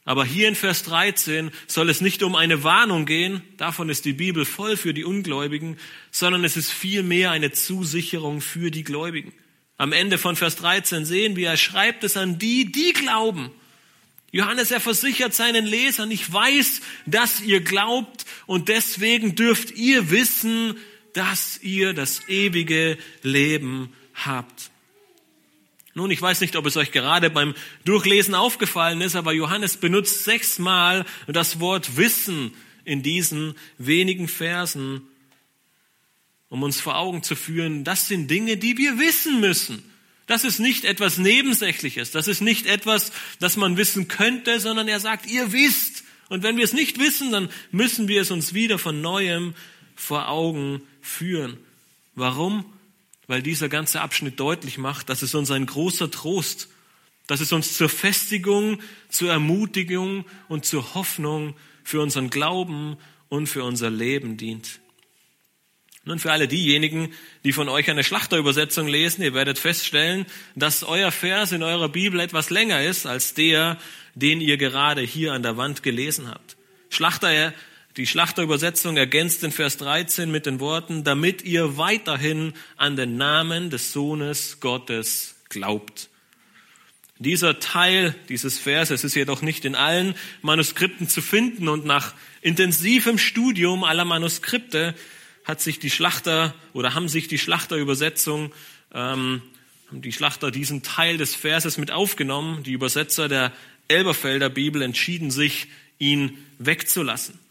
Aber 0.05 0.25
hier 0.25 0.49
in 0.49 0.55
Vers 0.55 0.83
13 0.83 1.51
soll 1.65 1.89
es 1.89 2.01
nicht 2.01 2.23
um 2.23 2.35
eine 2.35 2.63
Warnung 2.63 3.05
gehen, 3.05 3.41
davon 3.57 3.89
ist 3.89 4.03
die 4.03 4.13
Bibel 4.13 4.43
voll 4.43 4.75
für 4.75 4.93
die 4.93 5.05
Ungläubigen, 5.05 5.77
sondern 6.11 6.43
es 6.43 6.57
ist 6.57 6.71
vielmehr 6.71 7.31
eine 7.31 7.53
Zusicherung 7.53 8.41
für 8.41 8.69
die 8.69 8.83
Gläubigen. 8.83 9.33
Am 9.77 9.93
Ende 9.93 10.17
von 10.17 10.35
Vers 10.35 10.57
13 10.57 11.05
sehen 11.05 11.35
wir, 11.35 11.49
er 11.49 11.57
schreibt 11.57 12.03
es 12.03 12.17
an 12.17 12.37
die, 12.37 12.71
die 12.71 12.91
glauben. 12.91 13.51
Johannes, 14.31 14.71
er 14.71 14.81
versichert 14.81 15.33
seinen 15.33 15.65
Lesern, 15.65 16.11
ich 16.11 16.31
weiß, 16.31 16.81
dass 17.05 17.39
ihr 17.39 17.61
glaubt 17.61 18.25
und 18.45 18.67
deswegen 18.67 19.35
dürft 19.35 19.71
ihr 19.71 20.09
wissen, 20.09 20.75
dass 21.13 21.59
ihr 21.61 21.93
das 21.93 22.27
ewige 22.27 22.97
Leben 23.21 23.93
habt. 24.13 24.71
Nun, 25.95 26.09
ich 26.09 26.21
weiß 26.21 26.41
nicht, 26.41 26.55
ob 26.55 26.65
es 26.65 26.75
euch 26.75 26.91
gerade 26.91 27.29
beim 27.29 27.53
Durchlesen 27.85 28.33
aufgefallen 28.33 29.01
ist, 29.01 29.15
aber 29.15 29.31
Johannes 29.31 29.77
benutzt 29.77 30.23
sechsmal 30.23 31.05
das 31.27 31.59
Wort 31.59 31.97
Wissen 31.97 32.53
in 32.83 33.03
diesen 33.03 33.53
wenigen 33.77 34.27
Versen, 34.27 35.01
um 36.49 36.63
uns 36.63 36.79
vor 36.79 36.97
Augen 36.97 37.23
zu 37.23 37.35
führen, 37.35 37.83
das 37.83 38.07
sind 38.07 38.29
Dinge, 38.29 38.57
die 38.57 38.77
wir 38.77 38.99
wissen 38.99 39.39
müssen. 39.39 39.83
Das 40.25 40.43
ist 40.43 40.59
nicht 40.59 40.85
etwas 40.85 41.17
Nebensächliches, 41.17 42.11
das 42.11 42.27
ist 42.27 42.41
nicht 42.41 42.65
etwas, 42.65 43.11
das 43.39 43.57
man 43.57 43.77
wissen 43.77 44.07
könnte, 44.07 44.59
sondern 44.59 44.87
er 44.87 44.99
sagt, 44.99 45.27
ihr 45.27 45.51
wisst. 45.51 46.03
Und 46.29 46.43
wenn 46.43 46.57
wir 46.57 46.63
es 46.63 46.73
nicht 46.73 46.97
wissen, 46.97 47.31
dann 47.31 47.49
müssen 47.71 48.07
wir 48.07 48.21
es 48.21 48.31
uns 48.31 48.53
wieder 48.53 48.79
von 48.79 49.01
neuem 49.01 49.53
vor 49.95 50.29
Augen 50.29 50.81
führen. 51.03 51.57
Warum? 52.15 52.65
Weil 53.27 53.43
dieser 53.43 53.69
ganze 53.69 54.01
Abschnitt 54.01 54.39
deutlich 54.39 54.79
macht, 54.79 55.09
dass 55.09 55.21
es 55.21 55.35
uns 55.35 55.51
ein 55.51 55.67
großer 55.67 56.09
Trost, 56.09 56.69
dass 57.27 57.39
es 57.39 57.51
uns 57.51 57.77
zur 57.77 57.89
Festigung, 57.89 58.81
zur 59.09 59.31
Ermutigung 59.31 60.25
und 60.47 60.65
zur 60.65 60.95
Hoffnung 60.95 61.55
für 61.83 62.01
unseren 62.01 62.29
Glauben 62.29 62.97
und 63.29 63.47
für 63.47 63.63
unser 63.63 63.89
Leben 63.89 64.37
dient. 64.37 64.79
Nun 66.05 66.19
für 66.19 66.33
alle 66.33 66.49
diejenigen, 66.49 67.13
die 67.45 67.53
von 67.53 67.69
euch 67.69 67.89
eine 67.89 68.03
Schlachterübersetzung 68.03 68.87
lesen, 68.87 69.23
ihr 69.23 69.33
werdet 69.33 69.57
feststellen, 69.57 70.25
dass 70.53 70.83
euer 70.83 71.11
Vers 71.11 71.53
in 71.53 71.63
eurer 71.63 71.87
Bibel 71.87 72.19
etwas 72.19 72.49
länger 72.49 72.83
ist 72.83 73.05
als 73.05 73.33
der, 73.33 73.77
den 74.13 74.41
ihr 74.41 74.57
gerade 74.57 75.01
hier 75.01 75.31
an 75.31 75.43
der 75.43 75.55
Wand 75.55 75.81
gelesen 75.81 76.29
habt. 76.29 76.57
Schlachter 76.89 77.31
die 77.97 78.07
Schlachterübersetzung 78.07 78.97
ergänzt 78.97 79.43
den 79.43 79.51
Vers 79.51 79.77
13 79.77 80.31
mit 80.31 80.47
den 80.47 80.59
Worten, 80.59 81.03
damit 81.03 81.43
ihr 81.43 81.77
weiterhin 81.77 82.53
an 82.75 82.95
den 82.95 83.17
Namen 83.17 83.69
des 83.69 83.93
Sohnes 83.93 84.59
Gottes 84.59 85.35
glaubt. 85.49 86.09
Dieser 87.19 87.59
Teil 87.59 88.15
dieses 88.29 88.57
Verses 88.57 89.03
ist 89.03 89.13
jedoch 89.13 89.43
nicht 89.43 89.63
in 89.65 89.75
allen 89.75 90.15
Manuskripten 90.41 91.07
zu 91.07 91.21
finden 91.21 91.67
und 91.67 91.85
nach 91.85 92.15
intensivem 92.41 93.19
Studium 93.19 93.83
aller 93.83 94.05
Manuskripte 94.05 94.95
hat 95.45 95.61
sich 95.61 95.77
die 95.77 95.91
Schlachter 95.91 96.55
oder 96.73 96.95
haben 96.95 97.07
sich 97.07 97.27
die 97.27 97.37
Schlachterübersetzung, 97.37 98.51
ähm, 98.93 99.43
haben 99.87 100.01
die 100.01 100.11
Schlachter 100.11 100.49
diesen 100.49 100.81
Teil 100.81 101.17
des 101.17 101.35
Verses 101.35 101.77
mit 101.77 101.91
aufgenommen. 101.91 102.63
Die 102.63 102.73
Übersetzer 102.73 103.27
der 103.27 103.51
Elberfelder 103.87 104.49
Bibel 104.49 104.81
entschieden 104.81 105.29
sich, 105.29 105.67
ihn 105.99 106.37
wegzulassen. 106.57 107.42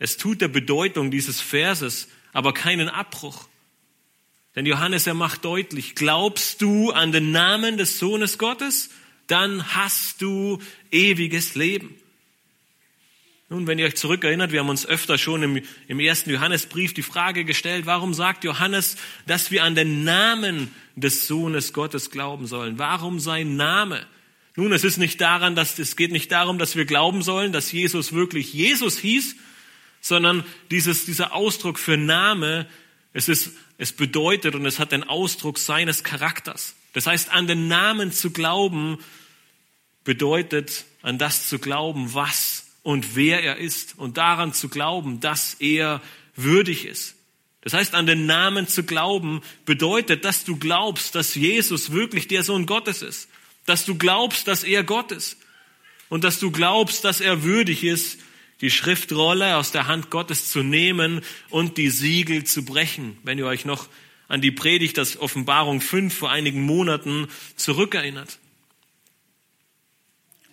Es 0.00 0.16
tut 0.16 0.40
der 0.40 0.48
Bedeutung 0.48 1.12
dieses 1.12 1.40
Verses 1.40 2.08
aber 2.32 2.54
keinen 2.54 2.88
Abbruch. 2.88 3.48
Denn 4.56 4.66
Johannes, 4.66 5.06
er 5.06 5.14
macht 5.14 5.44
deutlich, 5.44 5.94
glaubst 5.94 6.60
du 6.62 6.90
an 6.90 7.12
den 7.12 7.30
Namen 7.30 7.76
des 7.76 7.98
Sohnes 7.98 8.38
Gottes, 8.38 8.90
dann 9.28 9.74
hast 9.76 10.22
du 10.22 10.58
ewiges 10.90 11.54
Leben. 11.54 11.94
Nun, 13.48 13.66
wenn 13.66 13.78
ihr 13.78 13.86
euch 13.86 13.96
zurückerinnert, 13.96 14.52
wir 14.52 14.60
haben 14.60 14.68
uns 14.68 14.86
öfter 14.86 15.18
schon 15.18 15.42
im, 15.42 15.62
im 15.86 16.00
ersten 16.00 16.30
Johannesbrief 16.30 16.94
die 16.94 17.02
Frage 17.02 17.44
gestellt, 17.44 17.84
warum 17.84 18.14
sagt 18.14 18.44
Johannes, 18.44 18.96
dass 19.26 19.50
wir 19.50 19.64
an 19.64 19.74
den 19.74 20.04
Namen 20.04 20.72
des 20.96 21.26
Sohnes 21.26 21.72
Gottes 21.72 22.10
glauben 22.10 22.46
sollen? 22.46 22.78
Warum 22.78 23.20
sein 23.20 23.56
Name? 23.56 24.06
Nun, 24.56 24.72
es 24.72 24.84
ist 24.84 24.98
nicht 24.98 25.20
daran, 25.20 25.56
dass, 25.56 25.78
es 25.78 25.96
geht 25.96 26.12
nicht 26.12 26.32
darum, 26.32 26.58
dass 26.58 26.76
wir 26.76 26.84
glauben 26.84 27.22
sollen, 27.22 27.52
dass 27.52 27.70
Jesus 27.70 28.12
wirklich 28.12 28.52
Jesus 28.52 28.98
hieß, 28.98 29.36
sondern 30.00 30.44
dieses, 30.70 31.04
dieser 31.04 31.34
Ausdruck 31.34 31.78
für 31.78 31.96
Name, 31.96 32.66
es 33.12 33.28
ist, 33.28 33.50
es 33.78 33.92
bedeutet 33.92 34.54
und 34.54 34.66
es 34.66 34.78
hat 34.78 34.92
den 34.92 35.04
Ausdruck 35.04 35.58
seines 35.58 36.04
Charakters. 36.04 36.74
Das 36.92 37.06
heißt, 37.06 37.30
an 37.30 37.46
den 37.46 37.68
Namen 37.68 38.12
zu 38.12 38.30
glauben, 38.30 38.98
bedeutet 40.04 40.84
an 41.02 41.18
das 41.18 41.48
zu 41.48 41.58
glauben, 41.58 42.14
was 42.14 42.66
und 42.82 43.14
wer 43.14 43.42
er 43.42 43.58
ist 43.58 43.98
und 43.98 44.16
daran 44.16 44.52
zu 44.52 44.68
glauben, 44.68 45.20
dass 45.20 45.54
er 45.54 46.00
würdig 46.34 46.86
ist. 46.86 47.16
Das 47.62 47.74
heißt, 47.74 47.94
an 47.94 48.06
den 48.06 48.24
Namen 48.24 48.66
zu 48.66 48.84
glauben 48.84 49.42
bedeutet, 49.66 50.24
dass 50.24 50.44
du 50.44 50.56
glaubst, 50.56 51.14
dass 51.14 51.34
Jesus 51.34 51.92
wirklich 51.92 52.26
der 52.26 52.42
Sohn 52.42 52.64
Gottes 52.64 53.02
ist, 53.02 53.28
dass 53.66 53.84
du 53.84 53.96
glaubst, 53.96 54.48
dass 54.48 54.64
er 54.64 54.82
Gott 54.82 55.12
ist 55.12 55.36
und 56.08 56.24
dass 56.24 56.40
du 56.40 56.50
glaubst, 56.50 57.04
dass 57.04 57.20
er 57.20 57.42
würdig 57.42 57.84
ist, 57.84 58.18
die 58.60 58.70
Schriftrolle 58.70 59.56
aus 59.56 59.72
der 59.72 59.86
Hand 59.86 60.10
Gottes 60.10 60.50
zu 60.50 60.62
nehmen 60.62 61.22
und 61.48 61.78
die 61.78 61.90
Siegel 61.90 62.44
zu 62.44 62.64
brechen. 62.64 63.18
Wenn 63.22 63.38
ihr 63.38 63.46
euch 63.46 63.64
noch 63.64 63.88
an 64.28 64.40
die 64.40 64.52
Predigt 64.52 64.96
das 64.96 65.18
Offenbarung 65.18 65.80
5 65.80 66.14
vor 66.14 66.30
einigen 66.30 66.62
Monaten 66.62 67.26
zurückerinnert. 67.56 68.38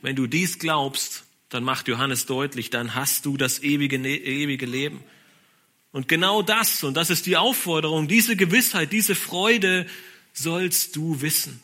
Wenn 0.01 0.15
du 0.15 0.25
dies 0.25 0.57
glaubst, 0.57 1.25
dann 1.49 1.63
macht 1.63 1.87
Johannes 1.87 2.25
deutlich, 2.25 2.71
dann 2.71 2.95
hast 2.95 3.25
du 3.25 3.37
das 3.37 3.61
ewige, 3.61 3.99
ne-, 3.99 4.17
ewige 4.17 4.65
Leben. 4.65 5.03
Und 5.91 6.07
genau 6.07 6.41
das, 6.41 6.83
und 6.83 6.95
das 6.95 7.09
ist 7.09 7.27
die 7.27 7.37
Aufforderung, 7.37 8.07
diese 8.07 8.35
Gewissheit, 8.35 8.91
diese 8.91 9.15
Freude 9.15 9.85
sollst 10.33 10.95
du 10.95 11.21
wissen. 11.21 11.61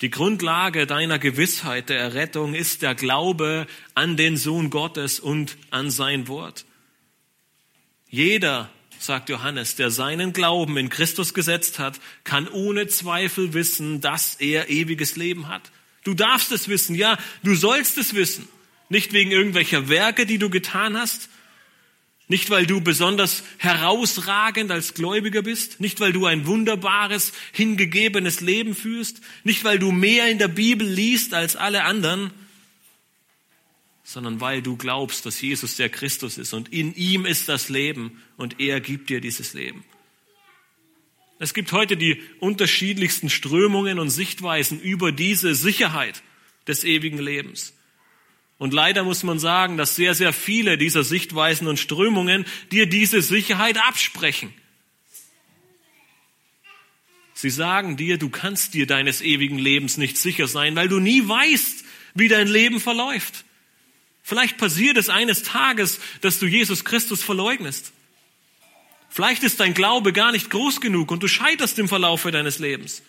Die 0.00 0.10
Grundlage 0.10 0.86
deiner 0.86 1.18
Gewissheit 1.18 1.90
der 1.90 1.98
Errettung 1.98 2.54
ist 2.54 2.82
der 2.82 2.94
Glaube 2.94 3.66
an 3.94 4.16
den 4.16 4.36
Sohn 4.38 4.70
Gottes 4.70 5.20
und 5.20 5.58
an 5.70 5.90
sein 5.90 6.26
Wort. 6.26 6.64
Jeder, 8.08 8.70
sagt 8.98 9.28
Johannes, 9.28 9.76
der 9.76 9.90
seinen 9.90 10.32
Glauben 10.32 10.76
in 10.76 10.88
Christus 10.88 11.34
gesetzt 11.34 11.78
hat, 11.78 12.00
kann 12.24 12.48
ohne 12.48 12.86
Zweifel 12.86 13.52
wissen, 13.54 14.00
dass 14.00 14.36
er 14.36 14.68
ewiges 14.68 15.16
Leben 15.16 15.48
hat. 15.48 15.70
Du 16.04 16.14
darfst 16.14 16.50
es 16.52 16.68
wissen, 16.68 16.94
ja, 16.94 17.18
du 17.42 17.54
sollst 17.54 17.98
es 17.98 18.14
wissen. 18.14 18.48
Nicht 18.88 19.12
wegen 19.12 19.30
irgendwelcher 19.30 19.88
Werke, 19.88 20.26
die 20.26 20.38
du 20.38 20.50
getan 20.50 20.96
hast, 20.96 21.29
nicht 22.30 22.48
weil 22.48 22.64
du 22.64 22.80
besonders 22.80 23.42
herausragend 23.58 24.70
als 24.70 24.94
Gläubiger 24.94 25.42
bist, 25.42 25.80
nicht 25.80 25.98
weil 25.98 26.12
du 26.12 26.26
ein 26.26 26.46
wunderbares, 26.46 27.32
hingegebenes 27.50 28.40
Leben 28.40 28.76
führst, 28.76 29.20
nicht 29.42 29.64
weil 29.64 29.80
du 29.80 29.90
mehr 29.90 30.30
in 30.30 30.38
der 30.38 30.46
Bibel 30.46 30.86
liest 30.86 31.34
als 31.34 31.56
alle 31.56 31.82
anderen, 31.82 32.30
sondern 34.04 34.40
weil 34.40 34.62
du 34.62 34.76
glaubst, 34.76 35.26
dass 35.26 35.40
Jesus 35.40 35.74
der 35.74 35.88
Christus 35.88 36.38
ist 36.38 36.52
und 36.52 36.72
in 36.72 36.94
ihm 36.94 37.26
ist 37.26 37.48
das 37.48 37.68
Leben 37.68 38.22
und 38.36 38.60
er 38.60 38.80
gibt 38.80 39.10
dir 39.10 39.20
dieses 39.20 39.52
Leben. 39.52 39.84
Es 41.40 41.52
gibt 41.52 41.72
heute 41.72 41.96
die 41.96 42.22
unterschiedlichsten 42.38 43.28
Strömungen 43.28 43.98
und 43.98 44.10
Sichtweisen 44.10 44.80
über 44.80 45.10
diese 45.10 45.56
Sicherheit 45.56 46.22
des 46.68 46.84
ewigen 46.84 47.18
Lebens. 47.18 47.74
Und 48.60 48.74
leider 48.74 49.04
muss 49.04 49.22
man 49.22 49.38
sagen, 49.38 49.78
dass 49.78 49.96
sehr, 49.96 50.12
sehr 50.14 50.34
viele 50.34 50.76
dieser 50.76 51.02
Sichtweisen 51.02 51.66
und 51.66 51.78
Strömungen 51.78 52.44
dir 52.70 52.84
diese 52.84 53.22
Sicherheit 53.22 53.78
absprechen. 53.78 54.52
Sie 57.32 57.48
sagen 57.48 57.96
dir, 57.96 58.18
du 58.18 58.28
kannst 58.28 58.74
dir 58.74 58.86
deines 58.86 59.22
ewigen 59.22 59.58
Lebens 59.58 59.96
nicht 59.96 60.18
sicher 60.18 60.46
sein, 60.46 60.76
weil 60.76 60.90
du 60.90 61.00
nie 61.00 61.26
weißt, 61.26 61.84
wie 62.12 62.28
dein 62.28 62.48
Leben 62.48 62.80
verläuft. 62.80 63.46
Vielleicht 64.22 64.58
passiert 64.58 64.98
es 64.98 65.08
eines 65.08 65.42
Tages, 65.42 65.98
dass 66.20 66.38
du 66.38 66.44
Jesus 66.44 66.84
Christus 66.84 67.22
verleugnest. 67.22 67.94
Vielleicht 69.08 69.42
ist 69.42 69.58
dein 69.60 69.72
Glaube 69.72 70.12
gar 70.12 70.32
nicht 70.32 70.50
groß 70.50 70.82
genug 70.82 71.10
und 71.10 71.22
du 71.22 71.28
scheiterst 71.28 71.78
im 71.78 71.88
Verlaufe 71.88 72.30
deines 72.30 72.58
Lebens. 72.58 73.00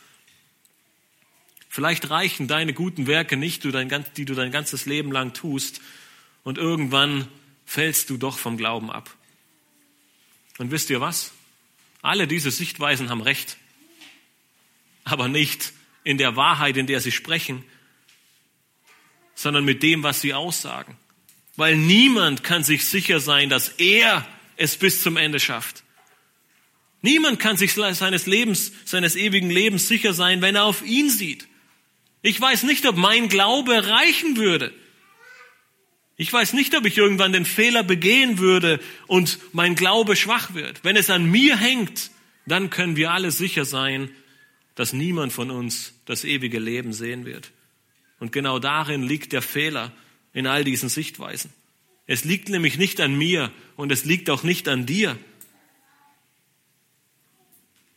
Vielleicht 1.73 2.09
reichen 2.09 2.49
deine 2.49 2.73
guten 2.73 3.07
Werke 3.07 3.37
nicht, 3.37 3.63
die 3.63 4.25
du 4.25 4.33
dein 4.35 4.51
ganzes 4.51 4.85
Leben 4.85 5.09
lang 5.09 5.31
tust 5.31 5.79
und 6.43 6.57
irgendwann 6.57 7.29
fällst 7.65 8.09
du 8.09 8.17
doch 8.17 8.37
vom 8.37 8.57
Glauben 8.57 8.91
ab. 8.91 9.15
Und 10.57 10.71
wisst 10.71 10.89
ihr 10.89 10.99
was? 10.99 11.31
Alle 12.01 12.27
diese 12.27 12.51
Sichtweisen 12.51 13.09
haben 13.09 13.21
recht, 13.21 13.55
aber 15.05 15.29
nicht 15.29 15.71
in 16.03 16.17
der 16.17 16.35
Wahrheit, 16.35 16.75
in 16.75 16.87
der 16.87 16.99
sie 16.99 17.13
sprechen, 17.13 17.63
sondern 19.33 19.63
mit 19.63 19.81
dem, 19.81 20.03
was 20.03 20.19
sie 20.19 20.33
aussagen. 20.33 20.97
Weil 21.55 21.77
niemand 21.77 22.43
kann 22.43 22.65
sich 22.65 22.83
sicher 22.83 23.21
sein, 23.21 23.47
dass 23.47 23.69
er 23.69 24.27
es 24.57 24.75
bis 24.75 25.01
zum 25.01 25.15
Ende 25.15 25.39
schafft. 25.39 25.83
Niemand 27.01 27.39
kann 27.39 27.55
sich 27.55 27.73
seines 27.73 28.25
Lebens, 28.25 28.73
seines 28.83 29.15
ewigen 29.15 29.49
Lebens 29.49 29.87
sicher 29.87 30.11
sein, 30.11 30.41
wenn 30.41 30.55
er 30.55 30.65
auf 30.65 30.85
ihn 30.85 31.09
sieht. 31.09 31.47
Ich 32.21 32.39
weiß 32.39 32.63
nicht, 32.63 32.85
ob 32.85 32.97
mein 32.97 33.29
Glaube 33.29 33.87
reichen 33.87 34.37
würde. 34.37 34.73
Ich 36.17 36.31
weiß 36.31 36.53
nicht, 36.53 36.75
ob 36.75 36.85
ich 36.85 36.97
irgendwann 36.97 37.33
den 37.33 37.45
Fehler 37.45 37.83
begehen 37.83 38.37
würde 38.37 38.79
und 39.07 39.39
mein 39.53 39.75
Glaube 39.75 40.15
schwach 40.15 40.53
wird. 40.53 40.83
Wenn 40.83 40.95
es 40.95 41.09
an 41.09 41.25
mir 41.25 41.57
hängt, 41.57 42.11
dann 42.45 42.69
können 42.69 42.95
wir 42.95 43.11
alle 43.11 43.31
sicher 43.31 43.65
sein, 43.65 44.09
dass 44.75 44.93
niemand 44.93 45.33
von 45.33 45.49
uns 45.49 45.93
das 46.05 46.23
ewige 46.23 46.59
Leben 46.59 46.93
sehen 46.93 47.25
wird. 47.25 47.51
Und 48.19 48.31
genau 48.31 48.59
darin 48.59 49.01
liegt 49.01 49.33
der 49.33 49.41
Fehler 49.41 49.91
in 50.33 50.45
all 50.45 50.63
diesen 50.63 50.89
Sichtweisen. 50.89 51.51
Es 52.05 52.23
liegt 52.23 52.49
nämlich 52.49 52.77
nicht 52.77 53.01
an 53.01 53.17
mir 53.17 53.51
und 53.75 53.91
es 53.91 54.05
liegt 54.05 54.29
auch 54.29 54.43
nicht 54.43 54.67
an 54.67 54.85
dir, 54.85 55.17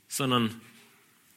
sondern 0.08 0.54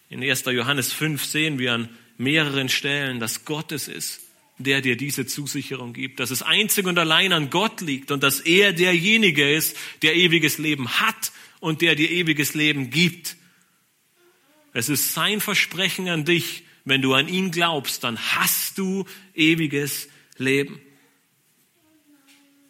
in 0.10 0.24
1. 0.24 0.46
Johannes 0.46 0.94
5 0.94 1.25
sehen 1.25 1.60
wir 1.60 1.74
an 1.74 1.89
mehreren 2.17 2.69
Stellen, 2.69 3.19
dass 3.19 3.45
Gott 3.45 3.71
es 3.71 3.88
ist, 3.88 4.21
der 4.57 4.81
dir 4.81 4.97
diese 4.97 5.25
Zusicherung 5.25 5.93
gibt, 5.93 6.19
dass 6.19 6.31
es 6.31 6.41
einzig 6.41 6.86
und 6.88 6.97
allein 6.97 7.31
an 7.31 7.50
Gott 7.50 7.81
liegt 7.81 8.12
und 8.12 8.24
dass 8.24 8.39
er 8.39 8.74
derjenige 8.74 9.50
ist, 9.50 9.77
der 10.01 10.15
ewiges 10.15 10.57
Leben 10.57 11.00
hat 11.00 11.31
und 11.59 11.81
der 11.81 11.95
dir 11.95 12.09
ewiges 12.09 12.53
Leben 12.53 12.89
gibt. 12.89 13.36
Es 14.73 14.89
ist 14.89 15.13
sein 15.13 15.41
Versprechen 15.41 16.10
an 16.10 16.25
dich, 16.25 16.63
wenn 16.86 17.01
du 17.01 17.13
an 17.13 17.27
ihn 17.27 17.51
glaubst, 17.51 18.03
dann 18.03 18.17
hast 18.17 18.77
du 18.77 19.06
ewiges 19.36 20.08
Leben. 20.38 20.80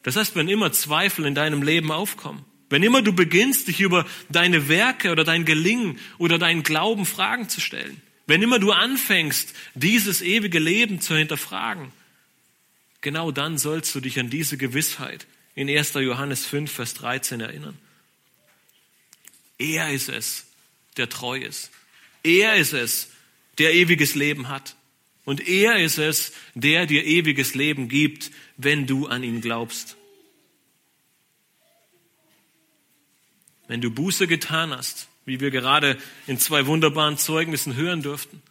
Das 0.04 0.16
heißt, 0.16 0.36
wenn 0.36 0.48
immer 0.48 0.72
Zweifel 0.72 1.26
in 1.26 1.36
deinem 1.36 1.62
Leben 1.62 1.92
aufkommen, 1.92 2.46
wenn 2.70 2.84
immer 2.84 3.02
du 3.02 3.14
beginnst, 3.14 3.68
dich 3.68 3.80
über 3.80 4.06
deine 4.30 4.68
Werke 4.68 5.12
oder 5.12 5.24
dein 5.24 5.46
Gelingen 5.46 6.00
oder 6.18 6.38
deinen 6.38 6.64
Glauben 6.64 7.06
Fragen 7.06 7.48
zu 7.48 7.62
stellen, 7.62 8.02
wenn 8.28 8.42
immer 8.42 8.60
du 8.60 8.72
anfängst, 8.72 9.54
dieses 9.74 10.22
ewige 10.22 10.60
Leben 10.60 11.02
zu 11.02 11.16
hinterfragen, 11.16 11.92
genau 13.02 13.32
dann 13.32 13.58
sollst 13.58 13.96
du 13.96 14.02
dich 14.02 14.20
an 14.20 14.30
diese 14.30 14.58
Gewissheit 14.58 15.26
in 15.56 15.70
1. 15.70 15.94
Johannes 15.96 16.46
5, 16.46 16.72
Vers 16.72 16.94
13 16.96 17.42
erinnern. 17.42 17.78
Er 19.58 19.92
ist 19.92 20.10
es, 20.10 20.46
der 20.98 21.10
treu 21.10 21.40
ist. 21.40 21.72
Er 22.22 22.56
ist 22.56 22.74
es, 22.74 23.10
der 23.58 23.74
ewiges 23.74 24.14
Leben 24.14 24.50
hat. 24.50 24.76
Und 25.24 25.48
er 25.48 25.80
ist 25.80 25.98
es, 25.98 26.34
der 26.54 26.86
dir 26.86 27.06
ewiges 27.06 27.56
Leben 27.56 27.90
gibt, 27.90 28.32
wenn 28.58 28.88
du 28.88 29.08
an 29.08 29.24
ihn 29.24 29.42
glaubst. 29.42 29.98
Wenn 33.68 33.82
du 33.82 33.90
Buße 33.90 34.28
getan 34.28 34.72
hast, 34.72 35.08
wie 35.28 35.42
wir 35.42 35.52
gerade 35.52 35.98
in 36.26 36.40
zwei 36.40 36.66
wunderbaren 36.66 37.18
Zeugnissen 37.18 37.76
hören 37.76 38.02
durften. 38.02 38.42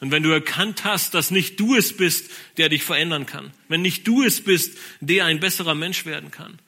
Und 0.00 0.10
wenn 0.10 0.22
du 0.24 0.30
erkannt 0.30 0.82
hast, 0.82 1.14
dass 1.14 1.30
nicht 1.30 1.60
du 1.60 1.76
es 1.76 1.96
bist, 1.96 2.30
der 2.56 2.70
dich 2.70 2.82
verändern 2.82 3.26
kann, 3.26 3.52
wenn 3.68 3.82
nicht 3.82 4.08
du 4.08 4.24
es 4.24 4.42
bist, 4.42 4.76
der 5.00 5.26
ein 5.26 5.38
besserer 5.38 5.76
Mensch 5.76 6.06
werden 6.06 6.30
kann, 6.32 6.58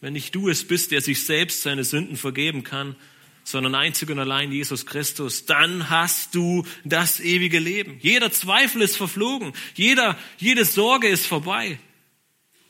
wenn 0.00 0.14
nicht 0.14 0.34
du 0.34 0.48
es 0.48 0.66
bist, 0.66 0.90
der 0.90 1.02
sich 1.02 1.24
selbst 1.24 1.62
seine 1.62 1.84
Sünden 1.84 2.16
vergeben 2.16 2.64
kann, 2.64 2.96
sondern 3.44 3.74
einzig 3.74 4.10
und 4.10 4.18
allein 4.18 4.52
Jesus 4.52 4.86
Christus, 4.86 5.44
dann 5.44 5.90
hast 5.90 6.34
du 6.34 6.66
das 6.84 7.20
ewige 7.20 7.58
Leben. 7.58 7.98
Jeder 8.00 8.32
Zweifel 8.32 8.80
ist 8.80 8.96
verflogen, 8.96 9.52
jeder, 9.74 10.16
jede 10.38 10.64
Sorge 10.64 11.08
ist 11.08 11.26
vorbei, 11.26 11.78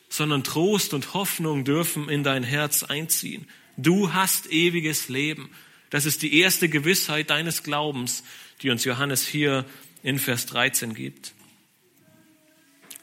sondern 0.09 0.43
Trost 0.43 0.95
und 0.95 1.15
Hoffnung 1.15 1.65
dürfen 1.65 2.09
in 2.09 2.25
dein 2.25 2.43
Herz 2.43 2.83
einziehen. 2.83 3.47
Du 3.77 4.13
hast 4.13 4.51
ewiges 4.51 5.09
Leben. 5.09 5.49
Das 5.91 6.07
ist 6.07 6.23
die 6.23 6.39
erste 6.39 6.69
Gewissheit 6.69 7.31
deines 7.31 7.63
Glaubens, 7.63 8.23
die 8.63 8.71
uns 8.71 8.85
Johannes 8.85 9.27
hier 9.27 9.65
in 10.03 10.19
Vers 10.19 10.47
13 10.47 10.95
gibt. 10.95 11.35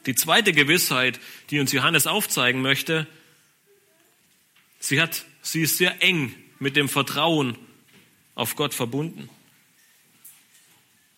Die 0.06 0.14
zweite 0.14 0.52
Gewissheit, 0.52 1.20
die 1.50 1.60
uns 1.60 1.72
Johannes 1.72 2.06
aufzeigen 2.06 2.62
möchte, 2.62 3.06
sie 4.80 5.00
hat, 5.00 5.24
sie 5.42 5.62
ist 5.62 5.76
sehr 5.76 6.02
eng 6.02 6.34
mit 6.58 6.76
dem 6.76 6.88
Vertrauen 6.88 7.58
auf 8.34 8.56
Gott 8.56 8.72
verbunden. 8.72 9.28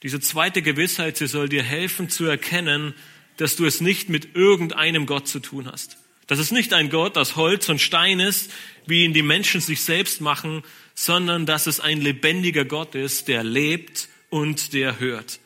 Diese 0.02 0.18
zweite 0.18 0.62
Gewissheit, 0.62 1.18
sie 1.18 1.28
soll 1.28 1.48
dir 1.48 1.62
helfen 1.62 2.08
zu 2.08 2.24
erkennen, 2.24 2.94
dass 3.36 3.56
du 3.56 3.64
es 3.64 3.80
nicht 3.80 4.08
mit 4.08 4.34
irgendeinem 4.34 5.06
Gott 5.06 5.28
zu 5.28 5.38
tun 5.40 5.70
hast. 5.70 5.98
Dass 6.26 6.38
es 6.38 6.50
nicht 6.50 6.72
ein 6.72 6.90
Gott 6.90 7.16
aus 7.16 7.36
Holz 7.36 7.68
und 7.68 7.80
Stein 7.80 8.18
ist, 8.18 8.50
wie 8.86 9.04
ihn 9.04 9.12
die 9.12 9.22
Menschen 9.22 9.60
sich 9.60 9.82
selbst 9.82 10.20
machen, 10.20 10.62
sondern 10.94 11.46
dass 11.46 11.66
es 11.66 11.80
ein 11.80 12.00
lebendiger 12.00 12.64
Gott 12.64 12.94
ist, 12.94 13.28
der 13.28 13.44
lebt 13.44 14.08
und 14.28 14.72
der 14.72 15.00
hört. 15.00 15.40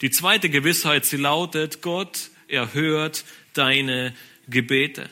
Die 0.00 0.10
zweite 0.10 0.48
Gewissheit, 0.48 1.04
sie 1.04 1.16
lautet, 1.16 1.82
Gott 1.82 2.30
erhört 2.48 3.24
deine 3.52 4.14
Gebete. 4.48 5.08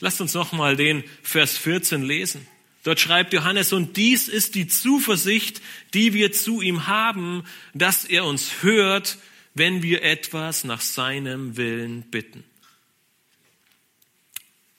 Lasst 0.00 0.20
uns 0.20 0.34
nochmal 0.34 0.76
den 0.76 1.04
Vers 1.22 1.56
14 1.56 2.02
lesen. 2.02 2.46
Dort 2.82 2.98
schreibt 2.98 3.32
Johannes, 3.32 3.72
und 3.72 3.96
dies 3.96 4.28
ist 4.28 4.56
die 4.56 4.66
Zuversicht, 4.66 5.62
die 5.94 6.14
wir 6.14 6.32
zu 6.32 6.60
ihm 6.60 6.88
haben, 6.88 7.44
dass 7.74 8.04
er 8.04 8.24
uns 8.24 8.62
hört, 8.62 9.18
wenn 9.54 9.82
wir 9.82 10.02
etwas 10.02 10.64
nach 10.64 10.80
seinem 10.80 11.56
Willen 11.56 12.02
bitten. 12.10 12.42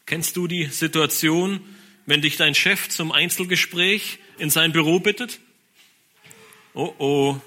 Kennst 0.05 0.35
du 0.35 0.47
die 0.47 0.65
Situation, 0.65 1.61
wenn 2.05 2.21
dich 2.21 2.37
dein 2.37 2.55
Chef 2.55 2.89
zum 2.89 3.11
Einzelgespräch 3.11 4.19
in 4.37 4.49
sein 4.49 4.71
Büro 4.71 4.99
bittet? 4.99 5.39
Oh 6.73 6.93
oh, 6.97 7.41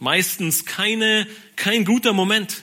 meistens 0.00 0.64
keine, 0.64 1.26
kein 1.56 1.84
guter 1.84 2.12
Moment. 2.12 2.62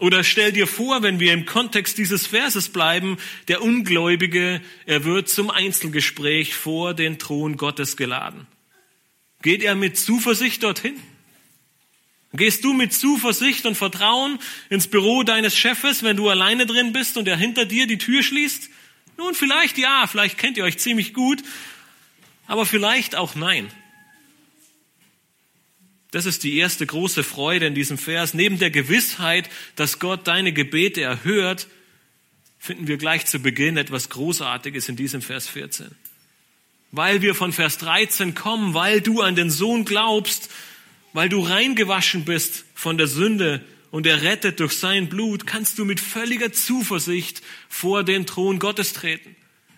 Oder 0.00 0.24
stell 0.24 0.52
dir 0.52 0.66
vor, 0.66 1.02
wenn 1.02 1.20
wir 1.20 1.32
im 1.32 1.46
Kontext 1.46 1.98
dieses 1.98 2.26
Verses 2.26 2.68
bleiben, 2.68 3.16
der 3.48 3.62
Ungläubige, 3.62 4.60
er 4.86 5.04
wird 5.04 5.28
zum 5.28 5.50
Einzelgespräch 5.50 6.54
vor 6.54 6.94
den 6.94 7.18
Thron 7.18 7.56
Gottes 7.56 7.96
geladen. 7.96 8.46
Geht 9.42 9.62
er 9.62 9.74
mit 9.74 9.96
Zuversicht 9.96 10.62
dorthin? 10.62 11.00
Gehst 12.32 12.64
du 12.64 12.72
mit 12.72 12.92
Zuversicht 12.92 13.64
und 13.64 13.76
Vertrauen 13.76 14.40
ins 14.68 14.88
Büro 14.88 15.22
deines 15.22 15.56
Chefes, 15.56 16.02
wenn 16.02 16.16
du 16.16 16.28
alleine 16.28 16.66
drin 16.66 16.92
bist 16.92 17.16
und 17.16 17.28
er 17.28 17.36
hinter 17.36 17.64
dir 17.64 17.86
die 17.86 17.98
Tür 17.98 18.24
schließt? 18.24 18.70
Nun, 19.16 19.34
vielleicht 19.34 19.78
ja, 19.78 20.06
vielleicht 20.06 20.38
kennt 20.38 20.56
ihr 20.56 20.64
euch 20.64 20.78
ziemlich 20.78 21.14
gut, 21.14 21.42
aber 22.46 22.66
vielleicht 22.66 23.16
auch 23.16 23.34
nein. 23.34 23.70
Das 26.10 26.26
ist 26.26 26.44
die 26.44 26.58
erste 26.58 26.86
große 26.86 27.24
Freude 27.24 27.66
in 27.66 27.74
diesem 27.74 27.98
Vers. 27.98 28.34
Neben 28.34 28.58
der 28.58 28.70
Gewissheit, 28.70 29.50
dass 29.74 29.98
Gott 29.98 30.28
deine 30.28 30.52
Gebete 30.52 31.02
erhört, 31.02 31.66
finden 32.58 32.86
wir 32.86 32.98
gleich 32.98 33.26
zu 33.26 33.40
Beginn 33.40 33.76
etwas 33.76 34.10
Großartiges 34.10 34.88
in 34.88 34.96
diesem 34.96 35.22
Vers 35.22 35.48
14. 35.48 35.90
Weil 36.92 37.20
wir 37.20 37.34
von 37.34 37.52
Vers 37.52 37.78
13 37.78 38.34
kommen, 38.34 38.74
weil 38.74 39.00
du 39.00 39.22
an 39.22 39.34
den 39.34 39.50
Sohn 39.50 39.84
glaubst, 39.84 40.50
weil 41.12 41.28
du 41.28 41.40
reingewaschen 41.40 42.24
bist 42.24 42.64
von 42.74 42.96
der 42.96 43.08
Sünde 43.08 43.64
und 43.94 44.08
errettet 44.08 44.58
durch 44.58 44.72
sein 44.72 45.08
Blut, 45.08 45.46
kannst 45.46 45.78
du 45.78 45.84
mit 45.84 46.00
völliger 46.00 46.52
Zuversicht 46.52 47.42
vor 47.68 48.02
den 48.02 48.26
Thron 48.26 48.58
Gottes 48.58 48.92
treten. 48.92 49.36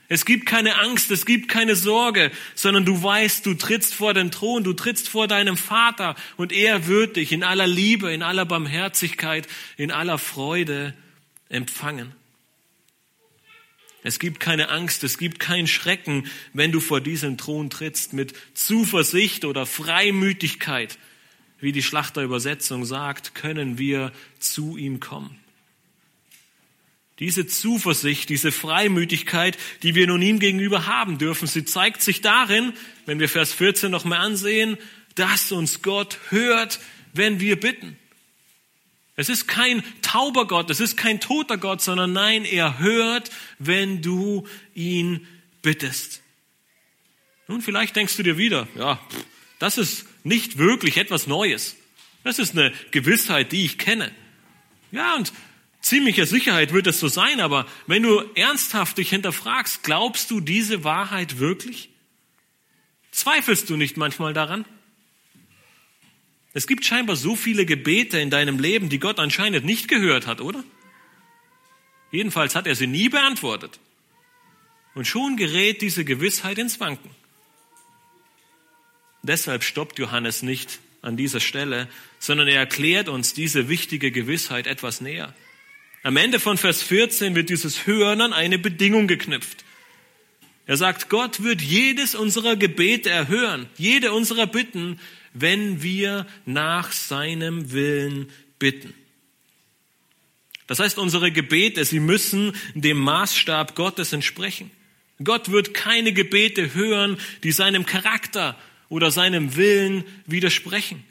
Es 0.08 0.24
gibt 0.24 0.46
keine 0.46 0.78
Angst, 0.78 1.10
es 1.10 1.26
gibt 1.26 1.50
keine 1.50 1.76
Sorge, 1.76 2.30
sondern 2.54 2.86
du 2.86 3.02
weißt, 3.02 3.44
du 3.44 3.52
trittst 3.52 3.92
vor 3.92 4.14
den 4.14 4.30
Thron, 4.30 4.64
du 4.64 4.72
trittst 4.72 5.10
vor 5.10 5.28
deinem 5.28 5.58
Vater 5.58 6.16
und 6.38 6.50
er 6.50 6.86
wird 6.86 7.16
dich 7.16 7.30
in 7.30 7.42
aller 7.42 7.66
Liebe, 7.66 8.10
in 8.10 8.22
aller 8.22 8.46
Barmherzigkeit, 8.46 9.46
in 9.76 9.90
aller 9.90 10.16
Freude 10.16 10.94
empfangen. 11.50 12.14
Es 14.02 14.18
gibt 14.18 14.40
keine 14.40 14.70
Angst, 14.70 15.04
es 15.04 15.18
gibt 15.18 15.40
keinen 15.40 15.66
Schrecken, 15.66 16.24
wenn 16.54 16.72
du 16.72 16.80
vor 16.80 17.02
diesen 17.02 17.36
Thron 17.36 17.68
trittst 17.68 18.14
mit 18.14 18.32
Zuversicht 18.54 19.44
oder 19.44 19.66
Freimütigkeit. 19.66 20.96
Wie 21.58 21.72
die 21.72 21.82
Schlachterübersetzung 21.82 22.84
sagt, 22.84 23.34
können 23.34 23.78
wir 23.78 24.12
zu 24.38 24.76
ihm 24.76 25.00
kommen. 25.00 25.38
Diese 27.18 27.46
Zuversicht, 27.46 28.28
diese 28.28 28.52
Freimütigkeit, 28.52 29.56
die 29.82 29.94
wir 29.94 30.06
nun 30.06 30.20
ihm 30.20 30.38
gegenüber 30.38 30.86
haben 30.86 31.16
dürfen, 31.16 31.48
sie 31.48 31.64
zeigt 31.64 32.02
sich 32.02 32.20
darin, 32.20 32.74
wenn 33.06 33.20
wir 33.20 33.28
Vers 33.28 33.54
14 33.54 33.90
noch 33.90 34.04
mal 34.04 34.18
ansehen, 34.18 34.76
dass 35.14 35.50
uns 35.50 35.80
Gott 35.80 36.18
hört, 36.28 36.78
wenn 37.14 37.40
wir 37.40 37.58
bitten. 37.58 37.96
Es 39.16 39.30
ist 39.30 39.48
kein 39.48 39.82
tauber 40.02 40.46
Gott, 40.46 40.68
es 40.68 40.78
ist 40.78 40.98
kein 40.98 41.20
toter 41.20 41.56
Gott, 41.56 41.80
sondern 41.80 42.12
nein, 42.12 42.44
er 42.44 42.78
hört, 42.78 43.30
wenn 43.58 44.02
du 44.02 44.46
ihn 44.74 45.26
bittest. 45.62 46.20
Nun, 47.48 47.62
vielleicht 47.62 47.96
denkst 47.96 48.16
du 48.18 48.22
dir 48.22 48.36
wieder, 48.36 48.68
ja, 48.74 49.00
das 49.58 49.78
ist 49.78 50.04
nicht 50.26 50.58
wirklich 50.58 50.96
etwas 50.96 51.26
Neues. 51.26 51.76
Das 52.24 52.38
ist 52.38 52.52
eine 52.52 52.72
Gewissheit, 52.90 53.52
die 53.52 53.64
ich 53.64 53.78
kenne. 53.78 54.10
Ja, 54.90 55.14
und 55.14 55.32
ziemlicher 55.80 56.26
Sicherheit 56.26 56.72
wird 56.72 56.88
es 56.88 56.98
so 56.98 57.08
sein, 57.08 57.40
aber 57.40 57.66
wenn 57.86 58.02
du 58.02 58.18
ernsthaft 58.34 58.98
dich 58.98 59.10
hinterfragst, 59.10 59.84
glaubst 59.84 60.30
du 60.30 60.40
diese 60.40 60.82
Wahrheit 60.82 61.38
wirklich? 61.38 61.90
Zweifelst 63.12 63.70
du 63.70 63.76
nicht 63.76 63.96
manchmal 63.96 64.34
daran? 64.34 64.64
Es 66.52 66.66
gibt 66.66 66.84
scheinbar 66.84 67.16
so 67.16 67.36
viele 67.36 67.64
Gebete 67.64 68.18
in 68.18 68.30
deinem 68.30 68.58
Leben, 68.58 68.88
die 68.88 68.98
Gott 68.98 69.20
anscheinend 69.20 69.64
nicht 69.64 69.88
gehört 69.88 70.26
hat, 70.26 70.40
oder? 70.40 70.64
Jedenfalls 72.10 72.54
hat 72.54 72.66
er 72.66 72.74
sie 72.74 72.86
nie 72.86 73.08
beantwortet. 73.08 73.78
Und 74.94 75.06
schon 75.06 75.36
gerät 75.36 75.82
diese 75.82 76.04
Gewissheit 76.04 76.58
ins 76.58 76.80
Wanken. 76.80 77.10
Deshalb 79.26 79.64
stoppt 79.64 79.98
Johannes 79.98 80.42
nicht 80.42 80.78
an 81.02 81.16
dieser 81.16 81.40
Stelle, 81.40 81.88
sondern 82.18 82.48
er 82.48 82.58
erklärt 82.58 83.08
uns 83.08 83.34
diese 83.34 83.68
wichtige 83.68 84.10
Gewissheit 84.10 84.66
etwas 84.66 85.00
näher. 85.00 85.34
Am 86.02 86.16
Ende 86.16 86.38
von 86.38 86.56
Vers 86.56 86.82
14 86.82 87.34
wird 87.34 87.48
dieses 87.48 87.86
Hören 87.86 88.20
an 88.20 88.32
eine 88.32 88.58
Bedingung 88.58 89.08
geknüpft. 89.08 89.64
Er 90.66 90.76
sagt, 90.76 91.08
Gott 91.08 91.42
wird 91.42 91.60
jedes 91.62 92.14
unserer 92.14 92.56
Gebete 92.56 93.10
erhören, 93.10 93.68
jede 93.76 94.12
unserer 94.12 94.46
Bitten, 94.46 94.98
wenn 95.32 95.82
wir 95.82 96.26
nach 96.44 96.92
seinem 96.92 97.72
Willen 97.72 98.30
bitten. 98.58 98.94
Das 100.66 100.80
heißt, 100.80 100.98
unsere 100.98 101.30
Gebete, 101.30 101.84
sie 101.84 102.00
müssen 102.00 102.52
dem 102.74 102.98
Maßstab 102.98 103.76
Gottes 103.76 104.12
entsprechen. 104.12 104.70
Gott 105.22 105.50
wird 105.50 105.74
keine 105.74 106.12
Gebete 106.12 106.74
hören, 106.74 107.16
die 107.44 107.52
seinem 107.52 107.86
Charakter 107.86 108.58
oder 108.88 109.10
seinem 109.10 109.56
Willen 109.56 110.04
widersprechen. 110.26 111.04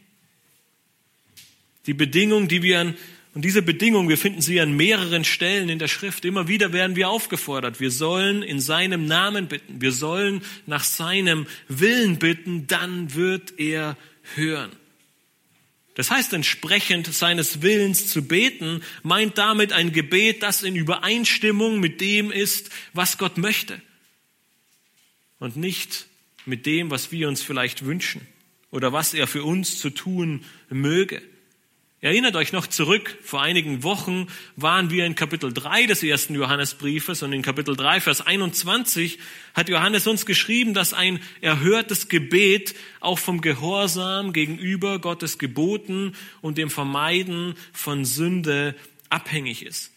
Die 1.86 1.94
Bedingung, 1.94 2.48
die 2.48 2.64
wir 2.64 2.80
an 2.80 2.96
und 3.36 3.44
diese 3.44 3.62
Bedingung, 3.62 4.08
wir 4.08 4.18
finden 4.18 4.42
sie 4.42 4.62
an 4.62 4.78
mehreren 4.78 5.26
Stellen 5.26 5.68
in 5.68 5.78
der 5.78 5.90
Schrift. 5.90 6.24
Immer 6.24 6.48
wieder 6.48 6.72
werden 6.72 6.96
wir 6.96 7.10
aufgefordert. 7.10 7.82
Wir 7.82 7.92
sollen 7.92 8.42
in 8.42 8.62
seinem 8.62 9.08
Namen 9.08 9.50
bitten. 9.50 9.82
Wir 9.82 9.92
sollen 9.92 10.42
nach 10.66 10.86
seinem 10.86 11.46
Willen 11.68 12.18
bitten. 12.18 12.66
Dann 12.68 13.14
wird 13.14 13.60
er 13.60 13.98
hören. 14.36 14.72
Das 15.96 16.12
heißt, 16.12 16.32
entsprechend 16.32 17.14
seines 17.14 17.62
Willens 17.62 18.08
zu 18.08 18.26
beten, 18.26 18.82
meint 19.04 19.38
damit 19.38 19.74
ein 19.74 19.92
Gebet, 19.92 20.42
das 20.42 20.64
in 20.64 20.78
Übereinstimmung 20.78 21.82
mit 21.82 22.00
dem 22.00 22.32
ist, 22.32 22.70
was 22.94 23.18
Gott 23.18 23.38
möchte. 23.38 23.82
Und 25.40 25.58
nicht 25.58 26.08
mit 26.48 26.66
dem, 26.66 26.92
was 26.92 27.12
wir 27.12 27.28
uns 27.28 27.42
vielleicht 27.42 27.86
wünschen 27.86 28.28
oder 28.72 28.94
was 28.94 29.14
er 29.14 29.28
für 29.28 29.44
uns 29.44 29.80
zu 29.80 29.90
tun 29.90 30.44
möge. 30.70 31.22
Erinnert 32.02 32.36
euch 32.36 32.52
noch 32.52 32.68
zurück, 32.68 33.18
vor 33.24 33.42
einigen 33.42 33.82
Wochen 33.82 34.28
waren 34.56 34.92
wir 34.92 35.08
in 35.08 35.16
Kapitel 35.16 35.52
3 35.52 35.88
des 35.88 36.04
ersten 36.04 36.36
Johannesbriefes 36.36 37.24
und 37.24 37.34
in 37.34 37.42
Kapitel 37.42 37.76
3, 37.76 38.00
Vers 38.00 38.22
21 38.22 39.18
hat 39.56 39.70
Johannes 39.70 40.06
uns 40.06 40.28
geschrieben, 40.28 40.76
dass 40.76 40.94
ein 40.94 41.20
erhörtes 41.42 42.08
Gebet 42.08 42.76
auch 43.00 43.18
vom 43.18 43.42
Gehorsam 43.42 44.34
gegenüber 44.34 45.00
Gottes 45.00 45.40
Geboten 45.40 46.14
und 46.42 46.60
dem 46.60 46.70
Vermeiden 46.70 47.56
von 47.74 48.06
Sünde 48.06 48.76
abhängig 49.10 49.66
ist. 49.66 49.92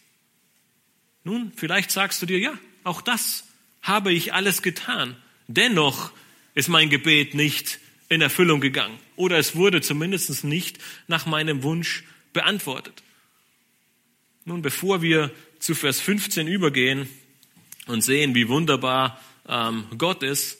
Nun, 1.23 1.51
vielleicht 1.55 1.91
sagst 1.91 2.21
du 2.23 2.25
dir, 2.25 2.39
ja, 2.39 2.57
auch 2.83 3.01
das 3.01 3.43
habe 3.83 4.11
ich 4.11 4.33
alles 4.33 4.63
getan. 4.63 5.15
Dennoch 5.47 6.11
ist 6.53 6.69
mein 6.69 6.89
Gebet 6.89 7.33
nicht 7.33 7.79
in 8.09 8.21
Erfüllung 8.21 8.59
gegangen. 8.59 8.97
Oder 9.15 9.37
es 9.37 9.55
wurde 9.55 9.81
zumindest 9.81 10.43
nicht 10.43 10.79
nach 11.07 11.25
meinem 11.25 11.63
Wunsch 11.63 12.03
beantwortet. 12.33 13.03
Nun, 14.45 14.61
bevor 14.61 15.01
wir 15.01 15.31
zu 15.59 15.75
Vers 15.75 15.99
15 15.99 16.47
übergehen 16.47 17.07
und 17.87 18.01
sehen, 18.01 18.33
wie 18.33 18.47
wunderbar 18.47 19.19
ähm, 19.47 19.85
Gott 19.97 20.23
ist, 20.23 20.57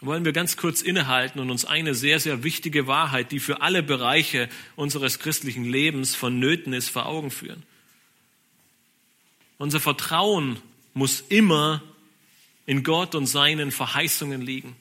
wollen 0.00 0.24
wir 0.24 0.32
ganz 0.32 0.56
kurz 0.56 0.80
innehalten 0.80 1.40
und 1.40 1.50
uns 1.50 1.64
eine 1.64 1.94
sehr, 1.94 2.20
sehr 2.20 2.44
wichtige 2.44 2.86
Wahrheit, 2.86 3.32
die 3.32 3.40
für 3.40 3.62
alle 3.62 3.82
Bereiche 3.82 4.48
unseres 4.76 5.18
christlichen 5.18 5.64
Lebens 5.64 6.14
vonnöten 6.14 6.72
ist, 6.72 6.88
vor 6.88 7.06
Augen 7.06 7.30
führen. 7.30 7.64
Unser 9.58 9.80
Vertrauen 9.80 10.58
muss 10.94 11.20
immer 11.28 11.82
in 12.68 12.82
Gott 12.82 13.14
und 13.14 13.24
seinen 13.24 13.72
Verheißungen 13.72 14.42
liegen. 14.42 14.76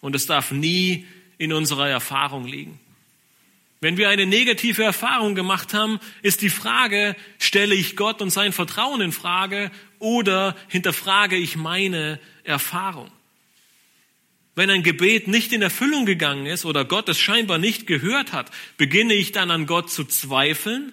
Und 0.00 0.14
es 0.14 0.26
darf 0.26 0.52
nie 0.52 1.06
in 1.38 1.52
unserer 1.52 1.88
Erfahrung 1.88 2.46
liegen. 2.46 2.78
Wenn 3.80 3.96
wir 3.96 4.10
eine 4.10 4.26
negative 4.26 4.84
Erfahrung 4.84 5.34
gemacht 5.34 5.74
haben, 5.74 5.98
ist 6.22 6.42
die 6.42 6.50
Frage, 6.50 7.16
stelle 7.40 7.74
ich 7.74 7.96
Gott 7.96 8.22
und 8.22 8.30
sein 8.30 8.52
Vertrauen 8.52 9.00
in 9.00 9.10
Frage 9.10 9.72
oder 9.98 10.54
hinterfrage 10.68 11.34
ich 11.34 11.56
meine 11.56 12.20
Erfahrung? 12.44 13.10
Wenn 14.54 14.70
ein 14.70 14.84
Gebet 14.84 15.26
nicht 15.26 15.52
in 15.52 15.62
Erfüllung 15.62 16.06
gegangen 16.06 16.46
ist 16.46 16.64
oder 16.64 16.84
Gott 16.84 17.08
es 17.08 17.18
scheinbar 17.18 17.58
nicht 17.58 17.88
gehört 17.88 18.32
hat, 18.32 18.52
beginne 18.76 19.14
ich 19.14 19.32
dann 19.32 19.50
an 19.50 19.66
Gott 19.66 19.90
zu 19.90 20.04
zweifeln 20.04 20.92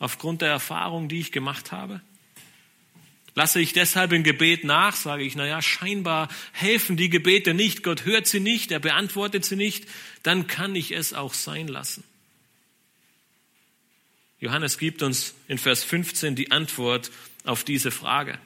aufgrund 0.00 0.42
der 0.42 0.48
Erfahrung, 0.48 1.08
die 1.08 1.20
ich 1.20 1.30
gemacht 1.30 1.70
habe? 1.70 2.00
Lasse 3.34 3.60
ich 3.60 3.72
deshalb 3.72 4.12
im 4.12 4.22
Gebet 4.22 4.62
nach, 4.62 4.94
sage 4.94 5.24
ich, 5.24 5.34
naja, 5.34 5.60
scheinbar 5.60 6.28
helfen 6.52 6.96
die 6.96 7.10
Gebete 7.10 7.52
nicht, 7.52 7.82
Gott 7.82 8.04
hört 8.04 8.28
sie 8.28 8.38
nicht, 8.38 8.70
er 8.70 8.78
beantwortet 8.78 9.44
sie 9.44 9.56
nicht, 9.56 9.86
dann 10.22 10.46
kann 10.46 10.76
ich 10.76 10.92
es 10.92 11.14
auch 11.14 11.34
sein 11.34 11.66
lassen. 11.66 12.04
Johannes 14.38 14.78
gibt 14.78 15.02
uns 15.02 15.34
in 15.48 15.58
Vers 15.58 15.82
15 15.82 16.36
die 16.36 16.52
Antwort 16.52 17.10
auf 17.44 17.64
diese 17.64 17.90
Frage. 17.90 18.38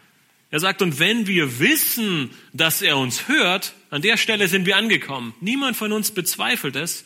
Er 0.50 0.60
sagt, 0.60 0.80
und 0.80 0.98
wenn 0.98 1.26
wir 1.26 1.58
wissen, 1.58 2.30
dass 2.54 2.80
er 2.80 2.96
uns 2.96 3.28
hört, 3.28 3.74
an 3.90 4.00
der 4.00 4.16
Stelle 4.16 4.48
sind 4.48 4.64
wir 4.64 4.76
angekommen. 4.76 5.34
Niemand 5.40 5.76
von 5.76 5.92
uns 5.92 6.12
bezweifelt 6.12 6.76
es. 6.76 7.04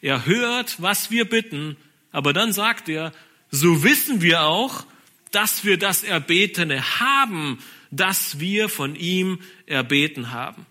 Er 0.00 0.26
hört, 0.26 0.82
was 0.82 1.12
wir 1.12 1.26
bitten, 1.26 1.76
aber 2.10 2.32
dann 2.32 2.52
sagt 2.52 2.88
er, 2.88 3.12
so 3.50 3.84
wissen 3.84 4.22
wir 4.22 4.42
auch, 4.42 4.84
dass 5.30 5.64
wir 5.64 5.78
das 5.78 6.02
Erbetene 6.02 7.00
haben, 7.00 7.58
das 7.90 8.40
wir 8.40 8.68
von 8.68 8.96
ihm 8.96 9.40
erbeten 9.66 10.30
haben. 10.30 10.66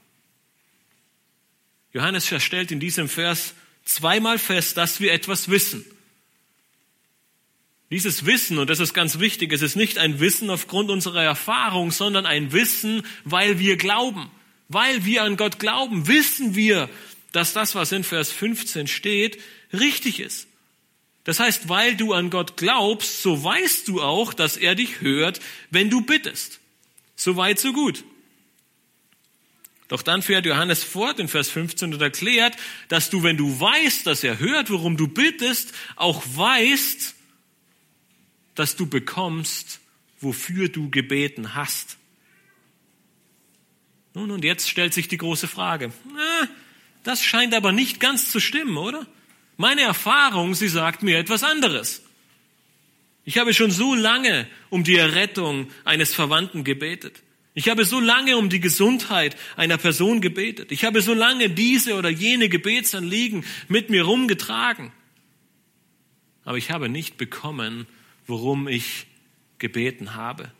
Johannes 1.92 2.28
stellt 2.28 2.72
in 2.72 2.80
diesem 2.80 3.10
Vers 3.10 3.54
zweimal 3.84 4.38
fest, 4.38 4.78
dass 4.78 5.00
wir 5.00 5.12
etwas 5.12 5.50
wissen. 5.50 5.86
Dieses 7.92 8.26
Wissen, 8.28 8.60
und 8.60 8.70
das 8.70 8.80
ist 8.80 8.94
ganz 8.94 9.18
wichtig, 9.20 9.52
es 9.52 9.64
ist 9.64 9.76
nicht 9.76 9.98
ein 9.98 10.20
Wissen 10.20 10.52
aufgrund 10.52 10.92
unserer 10.92 11.24
Erfahrung, 11.24 11.92
sondern 11.92 12.28
ein 12.28 12.52
Wissen, 12.52 13.04
weil 13.24 13.58
wir 13.58 13.78
glauben. 13.78 14.30
Weil 14.68 15.06
wir 15.06 15.24
an 15.24 15.38
Gott 15.38 15.58
glauben, 15.58 16.08
wissen 16.08 16.56
wir, 16.56 16.88
dass 17.32 17.54
das, 17.54 17.74
was 17.74 17.92
in 17.92 18.04
Vers 18.04 18.32
15 18.32 18.86
steht, 18.88 19.40
richtig 19.74 20.20
ist. 20.20 20.49
Das 21.30 21.40
heißt, 21.40 21.70
weil 21.70 21.96
du 21.96 22.14
an 22.14 22.32
Gott 22.32 22.58
glaubst, 22.58 23.22
so 23.22 23.44
weißt 23.44 23.88
du 23.88 24.02
auch, 24.02 24.34
dass 24.34 24.58
er 24.58 24.74
dich 24.74 25.02
hört, 25.02 25.40
wenn 25.70 25.92
du 25.92 26.02
bittest. 26.02 26.60
So 27.16 27.36
weit, 27.36 27.60
so 27.60 27.72
gut. 27.72 28.04
Doch 29.90 30.02
dann 30.02 30.24
fährt 30.24 30.48
Johannes 30.48 30.84
fort 30.84 31.20
in 31.20 31.28
Vers 31.28 31.48
15 31.52 31.94
und 31.94 32.02
erklärt, 32.02 32.58
dass 32.88 33.12
du, 33.12 33.22
wenn 33.22 33.38
du 33.38 33.60
weißt, 33.60 34.08
dass 34.08 34.24
er 34.24 34.40
hört, 34.40 34.72
worum 34.72 34.98
du 34.98 35.08
bittest, 35.08 35.72
auch 35.98 36.24
weißt, 36.26 37.14
dass 38.56 38.76
du 38.76 38.88
bekommst, 38.88 39.82
wofür 40.22 40.68
du 40.68 40.90
gebeten 40.90 41.54
hast. 41.54 41.98
Nun, 44.16 44.32
und 44.32 44.44
jetzt 44.44 44.68
stellt 44.68 44.96
sich 44.96 45.08
die 45.08 45.18
große 45.18 45.48
Frage. 45.48 45.94
Das 47.04 47.24
scheint 47.24 47.54
aber 47.54 47.72
nicht 47.72 48.00
ganz 48.00 48.32
zu 48.32 48.40
stimmen, 48.40 48.78
oder? 48.78 49.06
Meine 49.60 49.82
Erfahrung, 49.82 50.56
sie 50.56 50.70
sagt 50.70 51.04
mir 51.04 51.18
etwas 51.18 51.44
anderes. 51.44 52.02
Ich 53.26 53.38
habe 53.38 53.54
schon 53.54 53.72
so 53.72 53.94
lange 53.94 54.48
um 54.70 54.86
die 54.86 54.96
Errettung 54.96 55.70
eines 55.84 56.14
Verwandten 56.14 56.64
gebetet. 56.64 57.22
Ich 57.56 57.68
habe 57.68 57.84
so 57.84 58.00
lange 58.00 58.38
um 58.38 58.50
die 58.50 58.62
Gesundheit 58.62 59.36
einer 59.58 59.78
Person 59.78 60.22
gebetet. 60.22 60.72
Ich 60.72 60.86
habe 60.86 61.02
so 61.02 61.14
lange 61.14 61.50
diese 61.50 61.96
oder 61.96 62.08
jene 62.08 62.48
Gebetsanliegen 62.48 63.44
mit 63.68 63.90
mir 63.90 64.04
rumgetragen. 64.04 64.94
Aber 66.46 66.58
ich 66.58 66.72
habe 66.72 66.88
nicht 66.88 67.18
bekommen, 67.18 67.86
worum 68.28 68.70
ich 68.70 69.08
gebeten 69.58 70.16
habe. 70.16 70.54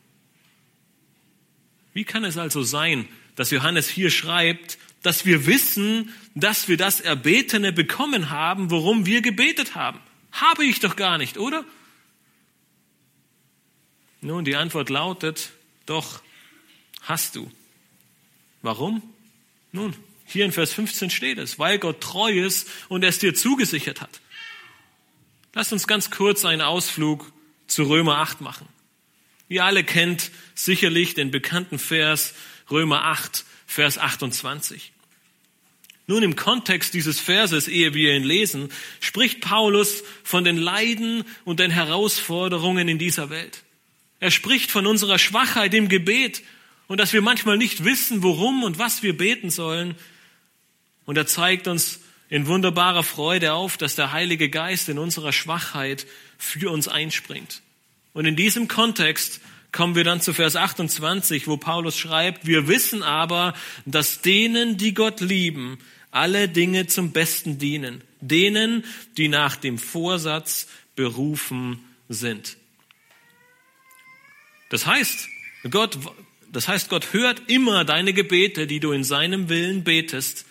Wie 1.94 2.04
kann 2.04 2.26
es 2.26 2.38
also 2.38 2.64
sein, 2.64 3.08
dass 3.38 3.50
Johannes 3.50 3.88
hier 3.88 4.10
schreibt, 4.10 4.78
dass 5.04 5.26
wir 5.26 5.46
wissen, 5.46 6.14
dass 6.36 6.68
wir 6.68 6.78
das 6.78 7.02
Erbetene 7.02 7.74
bekommen 7.74 8.30
haben, 8.30 8.72
worum 8.72 9.06
wir 9.06 9.22
gebetet 9.22 9.76
haben. 9.76 10.00
Habe 10.32 10.66
ich 10.66 10.80
doch 10.80 10.96
gar 10.96 11.18
nicht, 11.18 11.38
oder? 11.38 11.66
Nun, 14.22 14.46
die 14.46 14.56
Antwort 14.56 14.90
lautet, 14.90 15.52
doch, 15.86 16.22
hast 17.02 17.36
du. 17.36 17.52
Warum? 18.62 19.02
Nun, 19.72 19.96
hier 20.26 20.46
in 20.46 20.52
Vers 20.52 20.74
15 20.74 21.10
steht 21.10 21.38
es, 21.38 21.58
weil 21.58 21.80
Gott 21.80 22.02
treu 22.02 22.32
ist 22.32 22.70
und 22.90 23.04
es 23.04 23.20
dir 23.20 23.34
zugesichert 23.34 24.02
hat. 24.02 24.22
Lass 25.54 25.72
uns 25.72 25.88
ganz 25.88 26.12
kurz 26.12 26.46
einen 26.46 26.62
Ausflug 26.62 27.32
zu 27.68 27.84
Römer 27.84 28.18
8 28.18 28.42
machen. 28.42 28.68
Ihr 29.48 29.66
alle 29.66 29.84
kennt 29.84 30.32
sicherlich 30.54 31.16
den 31.16 31.32
bekannten 31.32 31.80
Vers 31.80 32.36
Römer 32.70 33.06
8, 33.06 33.46
Vers 33.66 33.98
28. 33.98 34.92
Nun 36.10 36.24
im 36.24 36.36
Kontext 36.36 36.96
dieses 36.96 37.20
Verses, 37.20 37.68
ehe 37.68 37.94
wir 37.94 38.16
ihn 38.16 38.24
lesen, 38.24 38.70
spricht 39.00 39.42
Paulus 39.42 40.04
von 40.24 40.44
den 40.44 40.58
Leiden 40.58 41.24
und 41.46 41.60
den 41.60 41.70
Herausforderungen 41.70 42.88
in 42.88 42.98
dieser 42.98 43.30
Welt. 43.30 43.62
Er 44.20 44.32
spricht 44.32 44.72
von 44.72 44.88
unserer 44.88 45.20
Schwachheit 45.20 45.72
im 45.76 45.88
Gebet 45.88 46.42
und 46.88 47.00
dass 47.00 47.14
wir 47.14 47.22
manchmal 47.22 47.58
nicht 47.58 47.84
wissen, 47.84 48.24
worum 48.24 48.64
und 48.64 48.80
was 48.80 49.04
wir 49.04 49.16
beten 49.16 49.52
sollen. 49.52 49.94
Und 51.06 51.16
er 51.16 51.28
zeigt 51.28 51.68
uns 51.68 52.00
in 52.28 52.48
wunderbarer 52.48 53.04
Freude 53.04 53.54
auf, 53.54 53.78
dass 53.78 53.94
der 53.94 54.12
Heilige 54.12 54.50
Geist 54.50 54.90
in 54.90 54.98
unserer 54.98 55.32
Schwachheit 55.32 56.08
für 56.40 56.72
uns 56.72 56.88
einspringt. 56.88 57.62
Und 58.14 58.26
in 58.26 58.36
diesem 58.36 58.68
Kontext 58.68 59.42
kommen 59.72 59.94
wir 59.94 60.04
dann 60.04 60.22
zu 60.22 60.34
Vers 60.34 60.56
28, 60.56 61.48
wo 61.48 61.58
Paulus 61.58 62.00
schreibt, 62.00 62.48
wir 62.48 62.68
wissen 62.68 63.04
aber, 63.04 63.54
dass 63.86 64.22
denen, 64.22 64.78
die 64.78 64.96
Gott 64.96 65.22
lieben, 65.22 65.78
alle 66.12 66.50
Dinge 66.50 66.88
zum 66.88 67.12
Besten 67.12 67.58
dienen, 67.58 68.04
denen, 68.20 68.84
die 69.18 69.28
nach 69.28 69.56
dem 69.56 69.78
Vorsatz 69.78 70.68
berufen 70.96 71.80
sind. 72.08 72.58
Das 74.70 74.86
heißt, 74.86 75.28
Gott, 75.70 75.98
das 76.52 76.68
heißt, 76.68 76.90
Gott 76.90 77.14
hört 77.14 77.50
immer 77.50 77.86
deine 77.86 78.14
Gebete, 78.14 78.68
die 78.68 78.80
du 78.80 78.92
in 78.92 79.04
seinem 79.04 79.50
Willen 79.50 79.84
betest. 79.84 80.46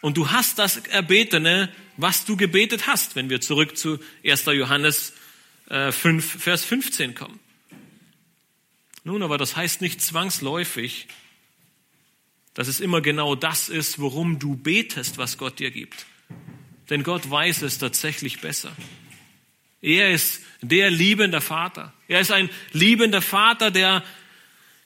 Und 0.00 0.16
du 0.16 0.30
hast 0.30 0.58
das 0.58 0.76
Erbetene, 0.76 1.72
was 1.96 2.24
du 2.24 2.36
gebetet 2.36 2.86
hast, 2.86 3.16
wenn 3.16 3.30
wir 3.30 3.40
zurück 3.40 3.76
zu 3.76 3.98
1. 4.24 4.46
Johannes 4.46 5.12
5, 5.68 6.34
äh, 6.34 6.38
Vers 6.38 6.64
15 6.64 7.14
kommen. 7.14 7.40
Nun, 9.02 9.22
aber 9.22 9.38
das 9.38 9.56
heißt 9.56 9.80
nicht 9.80 10.02
zwangsläufig, 10.02 11.08
dass 12.56 12.68
es 12.68 12.80
immer 12.80 13.02
genau 13.02 13.34
das 13.34 13.68
ist, 13.68 13.98
worum 13.98 14.38
du 14.38 14.56
betest, 14.56 15.18
was 15.18 15.36
Gott 15.36 15.58
dir 15.58 15.70
gibt. 15.70 16.06
Denn 16.88 17.02
Gott 17.02 17.30
weiß 17.30 17.60
es 17.62 17.76
tatsächlich 17.76 18.40
besser. 18.40 18.74
Er 19.82 20.10
ist 20.10 20.40
der 20.62 20.90
liebende 20.90 21.42
Vater. 21.42 21.92
Er 22.08 22.20
ist 22.20 22.32
ein 22.32 22.48
liebender 22.72 23.20
Vater, 23.20 23.70
der 23.70 24.02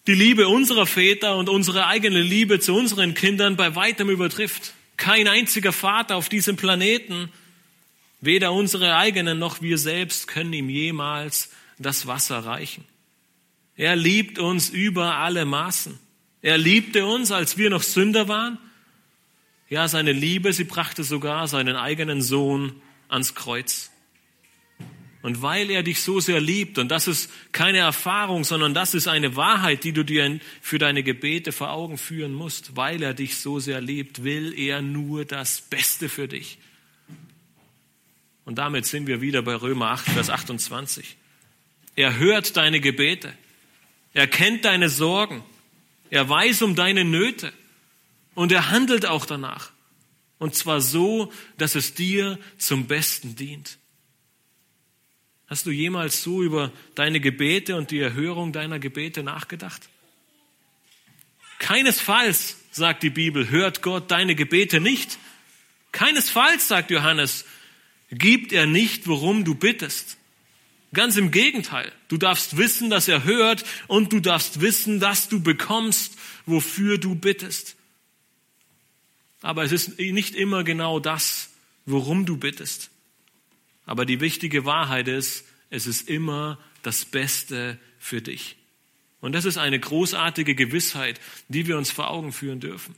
die 0.09 0.15
Liebe 0.15 0.49
unserer 0.49 0.85
Väter 0.85 1.37
und 1.37 1.49
unsere 1.49 1.87
eigene 1.87 2.21
Liebe 2.21 2.59
zu 2.59 2.75
unseren 2.75 3.15
Kindern 3.15 3.55
bei 3.55 3.77
weitem 3.77 4.11
übertrifft. 4.11 4.75
Kein 4.97 5.29
einziger 5.29 5.73
Vater 5.73 6.17
auf 6.17 6.29
diesem 6.29 6.57
Planeten, 6.57 7.31
weder 8.21 8.53
unsere 8.53 8.97
eigenen 8.97 9.39
noch 9.39 9.63
wir 9.63 9.79
selbst 9.79 10.27
können 10.27 10.53
ihm 10.53 10.69
jemals 10.69 11.51
das 11.79 12.09
Wasser 12.09 12.45
reichen. 12.45 12.85
Er 13.77 13.95
liebt 13.95 14.41
uns 14.41 14.71
über 14.71 15.19
alle 15.19 15.45
Maßen. 15.45 16.01
Er 16.43 16.59
liebte 16.59 17.05
uns, 17.07 17.31
als 17.31 17.59
wir 17.59 17.71
noch 17.71 17.83
Sünder 17.83 18.29
waren. 18.29 18.59
Ja, 19.69 19.87
seine 19.89 20.13
Liebe, 20.13 20.53
sie 20.53 20.65
brachte 20.65 21.05
sogar 21.05 21.47
seinen 21.47 21.77
eigenen 21.77 22.23
Sohn 22.23 22.81
ans 23.09 23.35
Kreuz. 23.35 23.91
Und 25.23 25.43
weil 25.43 25.71
er 25.71 25.83
dich 25.83 26.01
so 26.01 26.19
sehr 26.19 26.41
liebt, 26.41 26.79
und 26.79 26.89
das 26.89 27.07
ist 27.07 27.31
keine 27.53 27.79
Erfahrung, 27.79 28.45
sondern 28.45 28.73
das 28.73 28.95
ist 28.95 29.07
eine 29.07 29.37
Wahrheit, 29.37 29.85
die 29.85 29.93
du 29.93 30.03
dir 30.03 30.41
für 30.63 30.79
deine 30.79 31.03
Gebete 31.03 31.53
vor 31.53 31.71
Augen 31.71 31.99
führen 31.99 32.33
musst, 32.33 32.75
weil 32.75 33.03
er 33.03 33.13
dich 33.13 33.37
so 33.37 33.59
sehr 33.59 33.83
liebt, 33.83 34.25
will 34.25 34.59
er 34.59 34.81
nur 34.81 35.27
das 35.27 35.61
Beste 35.61 36.09
für 36.09 36.27
dich. 36.27 36.59
Und 38.47 38.57
damit 38.57 38.87
sind 38.87 39.07
wir 39.07 39.21
wieder 39.21 39.43
bei 39.43 39.55
Römer 39.55 39.91
8, 39.91 40.07
Vers 40.07 40.31
28. 40.31 41.17
Er 41.97 42.17
hört 42.17 42.57
deine 42.57 42.81
Gebete. 42.81 43.33
Er 44.15 44.27
kennt 44.27 44.65
deine 44.65 44.89
Sorgen. 44.89 45.45
Er 46.11 46.29
weiß 46.29 46.63
um 46.63 46.75
deine 46.75 47.05
Nöte 47.05 47.53
und 48.35 48.53
er 48.53 48.71
handelt 48.71 49.07
auch 49.07 49.27
danach. 49.27 49.71
Und 50.39 50.55
zwar 50.55 50.81
so, 50.81 51.33
dass 51.59 51.75
es 51.75 51.95
dir 51.95 52.39
zum 52.59 52.87
Besten 52.87 53.37
dient. 53.37 53.79
Hast 55.47 55.67
du 55.67 55.71
jemals 55.71 56.23
so 56.23 56.43
über 56.43 56.73
deine 56.95 57.21
Gebete 57.21 57.77
und 57.77 57.91
die 57.91 57.99
Erhörung 57.99 58.53
deiner 58.53 58.79
Gebete 58.79 59.23
nachgedacht? 59.23 59.89
Keinesfalls, 61.59 62.57
sagt 62.71 63.03
die 63.03 63.11
Bibel, 63.11 63.51
hört 63.51 63.83
Gott 63.83 64.11
deine 64.11 64.35
Gebete 64.35 64.81
nicht. 64.81 65.19
Keinesfalls, 65.93 66.69
sagt 66.69 66.91
Johannes, 66.91 67.45
gibt 68.11 68.53
er 68.53 68.67
nicht, 68.67 69.07
worum 69.07 69.45
du 69.45 69.55
bittest. 69.55 70.17
Ganz 70.93 71.17
im 71.17 71.31
Gegenteil. 71.31 71.93
Du 72.09 72.17
darfst 72.17 72.57
wissen, 72.57 72.91
dass 72.91 73.07
er 73.07 73.25
hört 73.25 73.65
und 73.87 74.13
du 74.13 74.21
darfst 74.21 74.61
wissen, 74.61 74.99
dass 74.99 75.29
du 75.29 75.41
bekommst, 75.41 76.17
wofür 76.47 76.99
du 76.99 77.15
bittest. 77.15 77.77
Aber 79.41 79.63
es 79.63 79.73
ist 79.73 79.99
nicht 79.99 80.35
immer 80.35 80.65
genau 80.65 80.99
das, 80.99 81.51
worum 81.87 82.27
du 82.27 82.37
bittest. 82.37 82.91
Aber 83.87 84.05
die 84.05 84.21
wichtige 84.21 84.65
Wahrheit 84.65 85.09
ist, 85.09 85.45
es 85.71 85.87
ist 85.87 86.09
immer 86.09 86.59
das 86.83 87.05
Beste 87.05 87.79
für 87.99 88.21
dich. 88.21 88.57
Und 89.21 89.33
das 89.33 89.45
ist 89.45 89.59
eine 89.59 89.79
großartige 89.79 90.55
Gewissheit, 90.55 91.21
die 91.49 91.67
wir 91.67 91.79
uns 91.79 91.91
vor 91.91 92.11
Augen 92.11 92.33
führen 92.33 92.61
dürfen. 92.61 92.95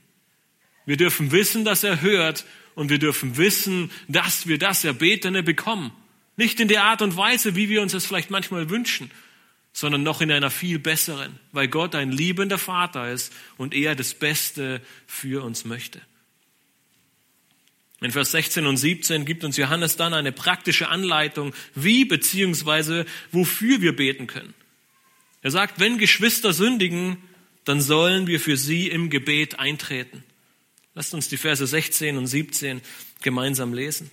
Wir 0.85 0.97
dürfen 0.97 1.31
wissen, 1.31 1.63
dass 1.63 1.83
er 1.83 2.01
hört 2.01 2.45
und 2.75 2.89
wir 2.89 2.99
dürfen 2.99 3.37
wissen, 3.37 3.91
dass 4.07 4.47
wir 4.47 4.57
das 4.57 4.83
Erbetene 4.83 5.43
bekommen. 5.43 5.91
Nicht 6.35 6.59
in 6.59 6.67
der 6.67 6.83
Art 6.83 7.01
und 7.01 7.15
Weise, 7.15 7.55
wie 7.55 7.69
wir 7.69 7.81
uns 7.81 7.91
das 7.91 8.05
vielleicht 8.05 8.31
manchmal 8.31 8.69
wünschen, 8.69 9.11
sondern 9.71 10.03
noch 10.03 10.21
in 10.21 10.31
einer 10.31 10.51
viel 10.51 10.79
besseren, 10.79 11.39
weil 11.51 11.67
Gott 11.67 11.95
ein 11.95 12.11
liebender 12.11 12.57
Vater 12.57 13.11
ist 13.11 13.33
und 13.57 13.73
er 13.73 13.95
das 13.95 14.13
Beste 14.13 14.81
für 15.07 15.43
uns 15.43 15.65
möchte. 15.65 16.01
In 18.01 18.11
Vers 18.11 18.31
16 18.31 18.65
und 18.65 18.77
17 18.77 19.25
gibt 19.25 19.43
uns 19.43 19.57
Johannes 19.57 19.95
dann 19.95 20.13
eine 20.13 20.31
praktische 20.31 20.89
Anleitung, 20.89 21.53
wie 21.73 22.03
beziehungsweise 22.05 23.05
wofür 23.31 23.81
wir 23.81 23.95
beten 23.95 24.27
können. 24.27 24.53
Er 25.41 25.51
sagt, 25.51 25.79
wenn 25.79 25.97
Geschwister 25.97 26.53
sündigen, 26.53 27.17
dann 27.63 27.81
sollen 27.81 28.27
wir 28.27 28.39
für 28.39 28.57
sie 28.57 28.89
im 28.89 29.09
Gebet 29.09 29.59
eintreten. 29.59 30.23
Lasst 30.95 31.13
uns 31.13 31.29
die 31.29 31.37
Verse 31.37 31.65
16 31.65 32.17
und 32.17 32.27
17 32.27 32.81
gemeinsam 33.21 33.73
lesen. 33.73 34.11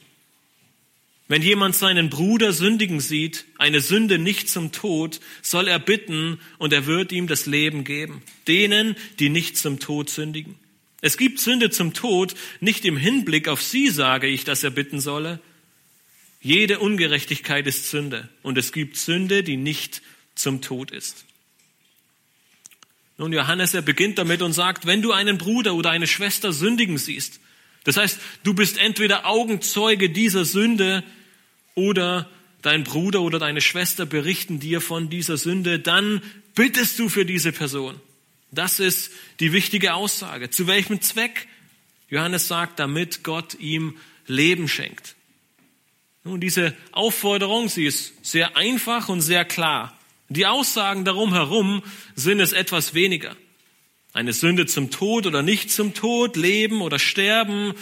Wenn 1.31 1.43
jemand 1.43 1.77
seinen 1.77 2.11
Bruder 2.11 2.53
sündigen 2.53 2.99
sieht, 2.99 3.45
eine 3.57 3.81
Sünde 3.81 4.19
nicht 4.19 4.49
zum 4.49 4.73
Tod, 4.73 5.21
soll 5.43 5.69
er 5.69 5.79
bitten 5.79 6.41
und 6.59 6.73
er 6.73 6.87
wird 6.87 7.13
ihm 7.13 7.29
das 7.29 7.47
Leben 7.47 7.85
geben. 7.85 8.21
Denen, 8.49 8.97
die 9.21 9.29
nicht 9.29 9.57
zum 9.57 9.79
Tod 9.79 10.11
sündigen. 10.11 10.57
Es 11.03 11.17
gibt 11.17 11.39
Sünde 11.39 11.71
zum 11.71 11.95
Tod, 11.95 12.35
nicht 12.59 12.85
im 12.85 12.97
Hinblick 12.97 13.47
auf 13.47 13.63
sie 13.63 13.91
sage 13.91 14.27
ich, 14.27 14.43
dass 14.43 14.65
er 14.65 14.71
bitten 14.71 14.99
solle. 14.99 15.39
Jede 16.41 16.81
Ungerechtigkeit 16.81 17.65
ist 17.69 17.89
Sünde 17.89 18.29
und 18.43 18.59
es 18.59 18.73
gibt 18.73 18.97
Sünde, 18.97 19.45
die 19.45 19.57
nicht 19.57 20.03
zum 20.35 20.63
Tod 20.63 20.91
ist. 20.91 21.27
Nun, 23.19 23.33
Johannes, 23.33 23.73
er 23.73 23.83
beginnt 23.83 24.19
damit 24.19 24.43
und 24.43 24.53
sagt, 24.53 24.85
wenn 24.85 25.01
du 25.01 25.13
einen 25.13 25.39
Bruder 25.39 25.77
oder 25.77 25.91
eine 25.91 26.09
Schwester 26.09 26.53
sündigen 26.53 26.99
siehst, 26.99 27.39
das 27.85 27.97
heißt, 27.97 28.19
du 28.43 28.53
bist 28.53 28.79
entweder 28.79 29.27
Augenzeuge 29.27 30.11
dieser 30.11 30.45
Sünde 30.45 31.05
oder 31.75 32.29
dein 32.63 32.85
Bruder 32.85 33.23
oder 33.23 33.39
deine 33.39 33.61
Schwester 33.61 34.07
berichten 34.07 34.61
dir 34.61 34.81
von 34.81 35.09
dieser 35.09 35.37
Sünde, 35.37 35.79
dann 35.79 36.23
bittest 36.55 36.99
du 36.99 37.09
für 37.09 37.25
diese 37.25 37.53
Person. 37.53 38.01
Das 38.51 38.81
ist 38.81 39.13
die 39.39 39.53
wichtige 39.53 39.95
Aussage. 39.95 40.51
Zu 40.51 40.67
welchem 40.67 41.01
Zweck? 41.01 41.47
Johannes 42.09 42.49
sagt, 42.49 42.79
damit 42.81 43.23
Gott 43.23 43.55
ihm 43.61 43.97
Leben 44.27 44.69
schenkt. 44.69 45.15
Nun, 46.25 46.41
diese 46.41 46.77
Aufforderung, 46.93 47.69
sie 47.69 47.87
ist 47.87 48.25
sehr 48.25 48.57
einfach 48.57 49.09
und 49.09 49.21
sehr 49.21 49.45
klar. 49.45 49.97
Die 50.29 50.47
Aussagen 50.47 51.05
darum 51.05 51.33
herum 51.33 51.83
sind 52.15 52.41
es 52.41 52.53
etwas 52.53 52.95
weniger. 52.95 53.37
Eine 54.13 54.33
Sünde 54.33 54.67
zum 54.67 54.91
Tod 54.91 55.27
oder 55.27 55.43
nicht 55.43 55.71
zum 55.71 55.95
Tod, 55.95 56.37
Leben 56.37 56.83
oder 56.83 56.99
Sterben, 56.99 57.75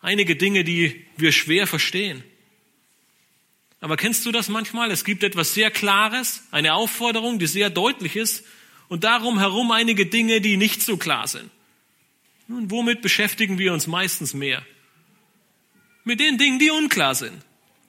einige 0.00 0.34
Dinge, 0.34 0.64
die 0.64 1.04
wir 1.16 1.32
schwer 1.32 1.66
verstehen. 1.66 2.24
Aber 3.82 3.96
kennst 3.96 4.24
du 4.24 4.30
das 4.30 4.48
manchmal? 4.48 4.92
Es 4.92 5.04
gibt 5.04 5.24
etwas 5.24 5.54
sehr 5.54 5.72
Klares, 5.72 6.44
eine 6.52 6.74
Aufforderung, 6.74 7.40
die 7.40 7.48
sehr 7.48 7.68
deutlich 7.68 8.14
ist, 8.14 8.44
und 8.86 9.02
darum 9.02 9.40
herum 9.40 9.72
einige 9.72 10.06
Dinge, 10.06 10.40
die 10.40 10.56
nicht 10.56 10.82
so 10.82 10.96
klar 10.96 11.26
sind. 11.26 11.50
Nun, 12.46 12.70
womit 12.70 13.02
beschäftigen 13.02 13.58
wir 13.58 13.72
uns 13.72 13.88
meistens 13.88 14.34
mehr? 14.34 14.64
Mit 16.04 16.20
den 16.20 16.38
Dingen, 16.38 16.60
die 16.60 16.70
unklar 16.70 17.16
sind. 17.16 17.32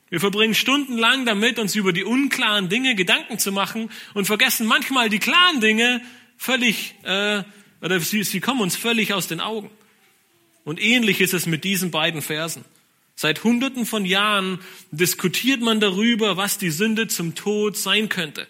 Wir 0.09 0.19
verbringen 0.19 0.55
stundenlang 0.55 1.27
damit, 1.27 1.59
uns 1.59 1.75
über 1.75 1.93
die 1.93 2.03
unklaren 2.03 2.69
Dinge 2.69 2.95
Gedanken 2.95 3.37
zu 3.37 3.51
machen 3.51 3.91
und 4.15 4.25
vergessen 4.25 4.65
manchmal 4.65 5.09
die 5.09 5.19
klaren 5.19 5.61
Dinge 5.61 6.01
völlig, 6.37 6.95
äh, 7.03 7.43
oder 7.81 7.99
sie, 7.99 8.23
sie 8.23 8.39
kommen 8.39 8.61
uns 8.61 8.75
völlig 8.75 9.13
aus 9.13 9.27
den 9.27 9.41
Augen. 9.41 9.69
Und 10.63 10.81
ähnlich 10.81 11.21
ist 11.21 11.35
es 11.35 11.45
mit 11.45 11.63
diesen 11.63 11.91
beiden 11.91 12.23
Versen. 12.23 12.65
Seit 13.15 13.43
Hunderten 13.43 13.85
von 13.85 14.05
Jahren 14.05 14.59
diskutiert 14.91 15.61
man 15.61 15.79
darüber, 15.79 16.35
was 16.37 16.57
die 16.57 16.71
Sünde 16.71 17.07
zum 17.07 17.35
Tod 17.35 17.77
sein 17.77 18.09
könnte. 18.09 18.47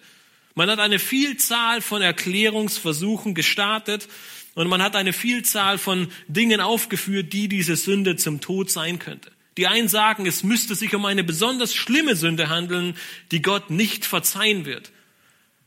Man 0.54 0.70
hat 0.70 0.78
eine 0.78 0.98
Vielzahl 0.98 1.80
von 1.80 2.00
Erklärungsversuchen 2.00 3.34
gestartet 3.34 4.08
und 4.54 4.68
man 4.68 4.82
hat 4.82 4.96
eine 4.96 5.12
Vielzahl 5.12 5.78
von 5.78 6.08
Dingen 6.28 6.60
aufgeführt, 6.60 7.32
die 7.32 7.48
diese 7.48 7.76
Sünde 7.76 8.16
zum 8.16 8.40
Tod 8.40 8.70
sein 8.70 8.98
könnte. 8.98 9.30
Die 9.56 9.66
einen 9.66 9.88
sagen, 9.88 10.26
es 10.26 10.42
müsste 10.42 10.74
sich 10.74 10.94
um 10.94 11.04
eine 11.04 11.24
besonders 11.24 11.74
schlimme 11.74 12.16
Sünde 12.16 12.48
handeln, 12.48 12.96
die 13.30 13.42
Gott 13.42 13.70
nicht 13.70 14.04
verzeihen 14.04 14.64
wird. 14.64 14.90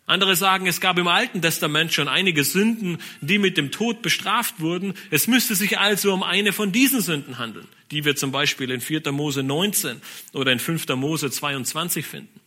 Andere 0.08 0.38
sagen, 0.38 0.67
es 0.67 0.80
gab 0.80 0.98
im 0.98 1.10
Alten 1.10 1.41
Testament 1.41 1.93
schon 1.93 2.08
einige 2.08 2.46
Sünden, 2.46 2.98
die 3.20 3.38
mit 3.38 3.58
dem 3.58 3.72
Tod 3.72 4.02
bestraft 4.02 4.62
wurden. 4.62 4.93
Es 5.12 5.28
müsste 5.28 5.54
sich 5.54 5.80
also 5.80 6.13
um 6.13 6.24
eine 6.24 6.54
von 6.54 6.72
diesen 6.72 7.02
Sünden 7.02 7.38
handeln, 7.39 7.67
die 7.91 8.06
wir 8.06 8.15
zum 8.15 8.32
Beispiel 8.32 8.72
in 8.72 8.80
4. 8.80 9.12
Mose 9.12 9.43
19 9.43 10.02
oder 10.32 10.54
in 10.54 10.60
5. 10.60 10.88
Mose 10.96 11.30
22 11.30 12.06
finden. 12.06 12.39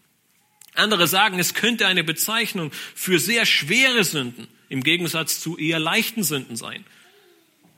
Andere 0.74 1.06
sagen, 1.06 1.38
es 1.38 1.52
könnte 1.52 1.86
eine 1.86 2.02
Bezeichnung 2.02 2.72
für 2.94 3.18
sehr 3.18 3.44
schwere 3.44 4.04
Sünden 4.04 4.48
im 4.70 4.82
Gegensatz 4.82 5.40
zu 5.40 5.58
eher 5.58 5.78
leichten 5.78 6.22
Sünden 6.22 6.56
sein. 6.56 6.86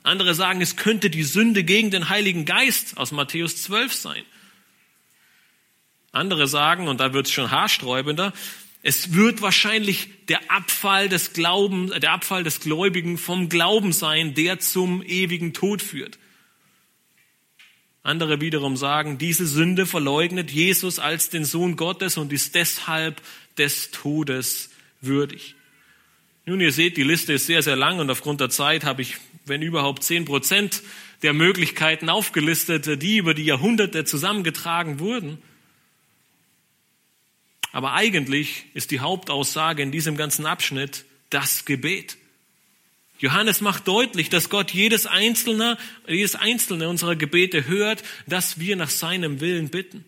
Andere 0.03 0.33
sagen, 0.33 0.61
es 0.61 0.77
könnte 0.77 1.09
die 1.09 1.23
Sünde 1.23 1.65
gegen 1.65 1.91
den 1.91 2.07
Heiligen 2.07 2.45
Geist 2.45 2.95
aus 2.95 3.11
Matthäus 3.11 3.61
12 3.63 3.93
sein. 3.93 4.23
Andere 6.13 6.47
sagen, 6.47 6.87
und 6.87 6.99
da 7.01 7.11
wird 7.13 7.25
es 7.25 7.33
schon 7.33 7.51
haarsträubender, 7.51 8.33
es 8.85 9.13
wird 9.13 9.41
wahrscheinlich 9.41 10.09
der 10.27 10.51
Abfall 10.51 11.07
des 11.07 11.31
Glaubens, 11.31 11.97
der 11.99 12.11
Abfall 12.11 12.43
des 12.43 12.59
Gläubigen 12.59 13.17
vom 13.17 13.47
Glauben 13.47 13.93
sein, 13.93 14.33
der 14.33 14.59
zum 14.59 15.01
ewigen 15.01 15.53
Tod 15.53 15.81
führt. 15.81 16.19
Andere 18.03 18.41
wiederum 18.41 18.75
sagen, 18.75 19.17
diese 19.17 19.47
Sünde 19.47 19.85
verleugnet 19.85 20.51
Jesus 20.51 20.99
als 20.99 21.29
den 21.29 21.45
Sohn 21.45 21.77
Gottes 21.77 22.17
und 22.17 22.33
ist 22.33 22.55
deshalb 22.55 23.21
des 23.57 23.91
Todes 23.91 24.69
würdig. 24.99 25.55
Nun, 26.45 26.59
ihr 26.59 26.73
seht, 26.73 26.97
die 26.97 27.03
Liste 27.03 27.31
ist 27.31 27.45
sehr, 27.45 27.63
sehr 27.63 27.77
lang 27.77 27.99
und 27.99 28.09
aufgrund 28.09 28.41
der 28.41 28.49
Zeit 28.49 28.83
habe 28.83 29.01
ich, 29.01 29.15
wenn 29.45 29.61
überhaupt, 29.61 30.03
zehn 30.03 30.25
Prozent 30.25 30.83
der 31.21 31.31
Möglichkeiten 31.31 32.09
aufgelistet, 32.09 33.01
die 33.01 33.15
über 33.15 33.33
die 33.33 33.45
Jahrhunderte 33.45 34.03
zusammengetragen 34.03 34.99
wurden. 34.99 35.41
Aber 37.73 37.93
eigentlich 37.93 38.65
ist 38.75 38.91
die 38.91 39.01
Hauptaussage 39.01 39.81
in 39.81 39.91
diesem 39.91 40.15
ganzen 40.15 40.45
Abschnitt 40.45 41.03
das 41.31 41.65
Gebet. 41.65 42.17
Johannes 43.17 43.61
macht 43.61 43.87
deutlich, 43.87 44.29
dass 44.29 44.49
Gott 44.49 44.71
jedes 44.71 45.07
einzelne, 45.07 45.77
jedes 46.07 46.35
einzelne 46.35 46.87
unserer 46.87 47.15
Gebete 47.15 47.67
hört, 47.67 48.03
dass 48.27 48.59
wir 48.59 48.75
nach 48.75 48.89
seinem 48.89 49.41
Willen 49.41 49.69
bitten. 49.69 50.05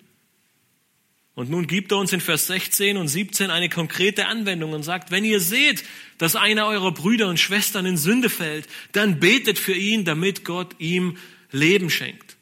Und 1.33 1.49
nun 1.49 1.65
gibt 1.65 1.91
er 1.91 1.97
uns 1.97 2.13
in 2.13 2.21
Vers 2.21 2.47
16 2.47 2.97
und 2.97 3.07
17 3.07 3.49
eine 3.49 3.67
konkrete 3.67 4.27
Anwendung 4.27 4.73
und 4.73 4.83
sagt, 4.83 5.09
wenn 5.11 5.25
ihr 5.25 5.41
seht, 5.41 5.83
dass 6.19 6.35
einer 6.35 6.67
eurer 6.67 6.93
Brüder 6.93 7.27
und 7.27 7.39
Schwestern 7.39 7.85
in 7.85 7.97
Sünde 7.97 8.29
fällt, 8.29 8.67
dann 8.91 9.19
betet 9.19 9.57
für 9.57 9.73
ihn, 9.73 10.05
damit 10.05 10.45
Gott 10.45 10.75
ihm 10.77 11.17
Leben 11.51 11.89
schenkt. 11.89 12.37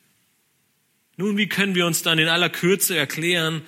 Nun, 1.16 1.38
wie 1.38 1.48
können 1.48 1.76
wir 1.76 1.86
uns 1.86 2.02
dann 2.02 2.20
in 2.20 2.28
aller 2.28 2.50
Kürze 2.50 2.98
erklären, 2.98 3.62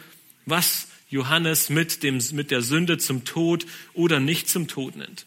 was 0.45 0.87
Johannes 1.09 1.69
mit, 1.69 2.03
dem, 2.03 2.19
mit 2.31 2.51
der 2.51 2.61
Sünde 2.61 2.97
zum 2.97 3.25
Tod 3.25 3.65
oder 3.93 4.19
nicht 4.19 4.49
zum 4.49 4.67
Tod 4.67 4.95
nennt? 4.95 5.25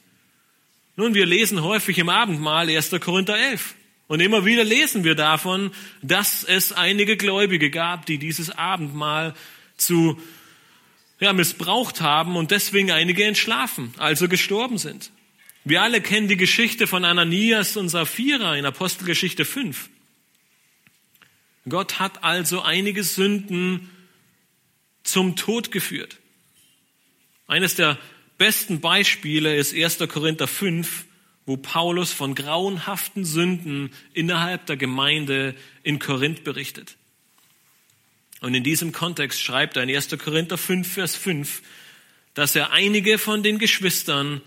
Nun, 0.97 1.15
wir 1.15 1.27
lesen 1.27 1.63
häufig 1.63 1.99
im 1.99 2.09
Abendmahl 2.09 2.69
1. 2.69 2.91
Korinther 3.01 3.39
11. 3.39 3.75
Und 4.09 4.21
immer 4.21 4.45
wieder 4.45 4.65
lesen 4.65 5.05
wir 5.05 5.15
davon, 5.15 5.71
dass 6.03 6.43
es 6.43 6.73
einige 6.73 7.17
Gläubige 7.17 7.71
gab, 7.71 8.07
die 8.07 8.19
dieses 8.19 8.51
Abendmahl 8.51 9.35
zu 9.77 10.21
ja, 11.21 11.33
missbraucht 11.33 12.01
haben 12.01 12.37
und 12.37 12.51
deswegen 12.51 12.91
einige 12.91 13.25
entschlafen, 13.25 13.93
also 13.99 14.29
gestorben 14.29 14.79
sind. 14.79 15.11
Wir 15.65 15.83
alle 15.83 16.01
kennen 16.01 16.29
die 16.29 16.37
Geschichte 16.37 16.87
von 16.87 17.05
Ananias 17.05 17.77
und 17.77 17.89
Sapphira 17.91 18.57
in 18.57 18.65
Apostelgeschichte 18.65 19.45
5. 19.45 19.91
Gott 21.69 21.99
hat 21.99 22.25
also 22.25 22.63
einige 22.63 23.05
Sünden 23.05 23.91
zum 25.11 25.37
Tod 25.37 25.71
geführt. 25.71 26.19
Eines 27.47 27.75
der 27.75 27.99
besten 28.37 28.81
Beispiele 28.81 29.57
ist 29.57 29.75
1. 29.75 29.99
Korinther 30.09 30.47
5, 30.47 31.07
wo 31.47 31.57
Paulus 31.57 32.13
von 32.13 32.35
grauenhaften 32.35 33.25
Sünden 33.25 33.91
innerhalb 34.13 34.67
der 34.67 34.77
Gemeinde 34.77 35.55
in 35.83 35.99
Korinth 35.99 36.45
berichtet. 36.45 36.97
Und 38.41 38.55
in 38.55 38.63
diesem 38.63 38.93
Kontext 38.93 39.41
schreibt 39.41 39.77
er 39.77 39.83
in 39.83 39.95
1. 39.95 40.17
Korinther 40.19 40.59
5, 40.59 40.93
Vers 40.93 41.17
5, 41.17 41.63
dass 42.35 42.55
er 42.55 42.71
einige 42.71 43.19
von 43.19 43.43
den 43.43 43.59
Geschwistern, 43.59 44.43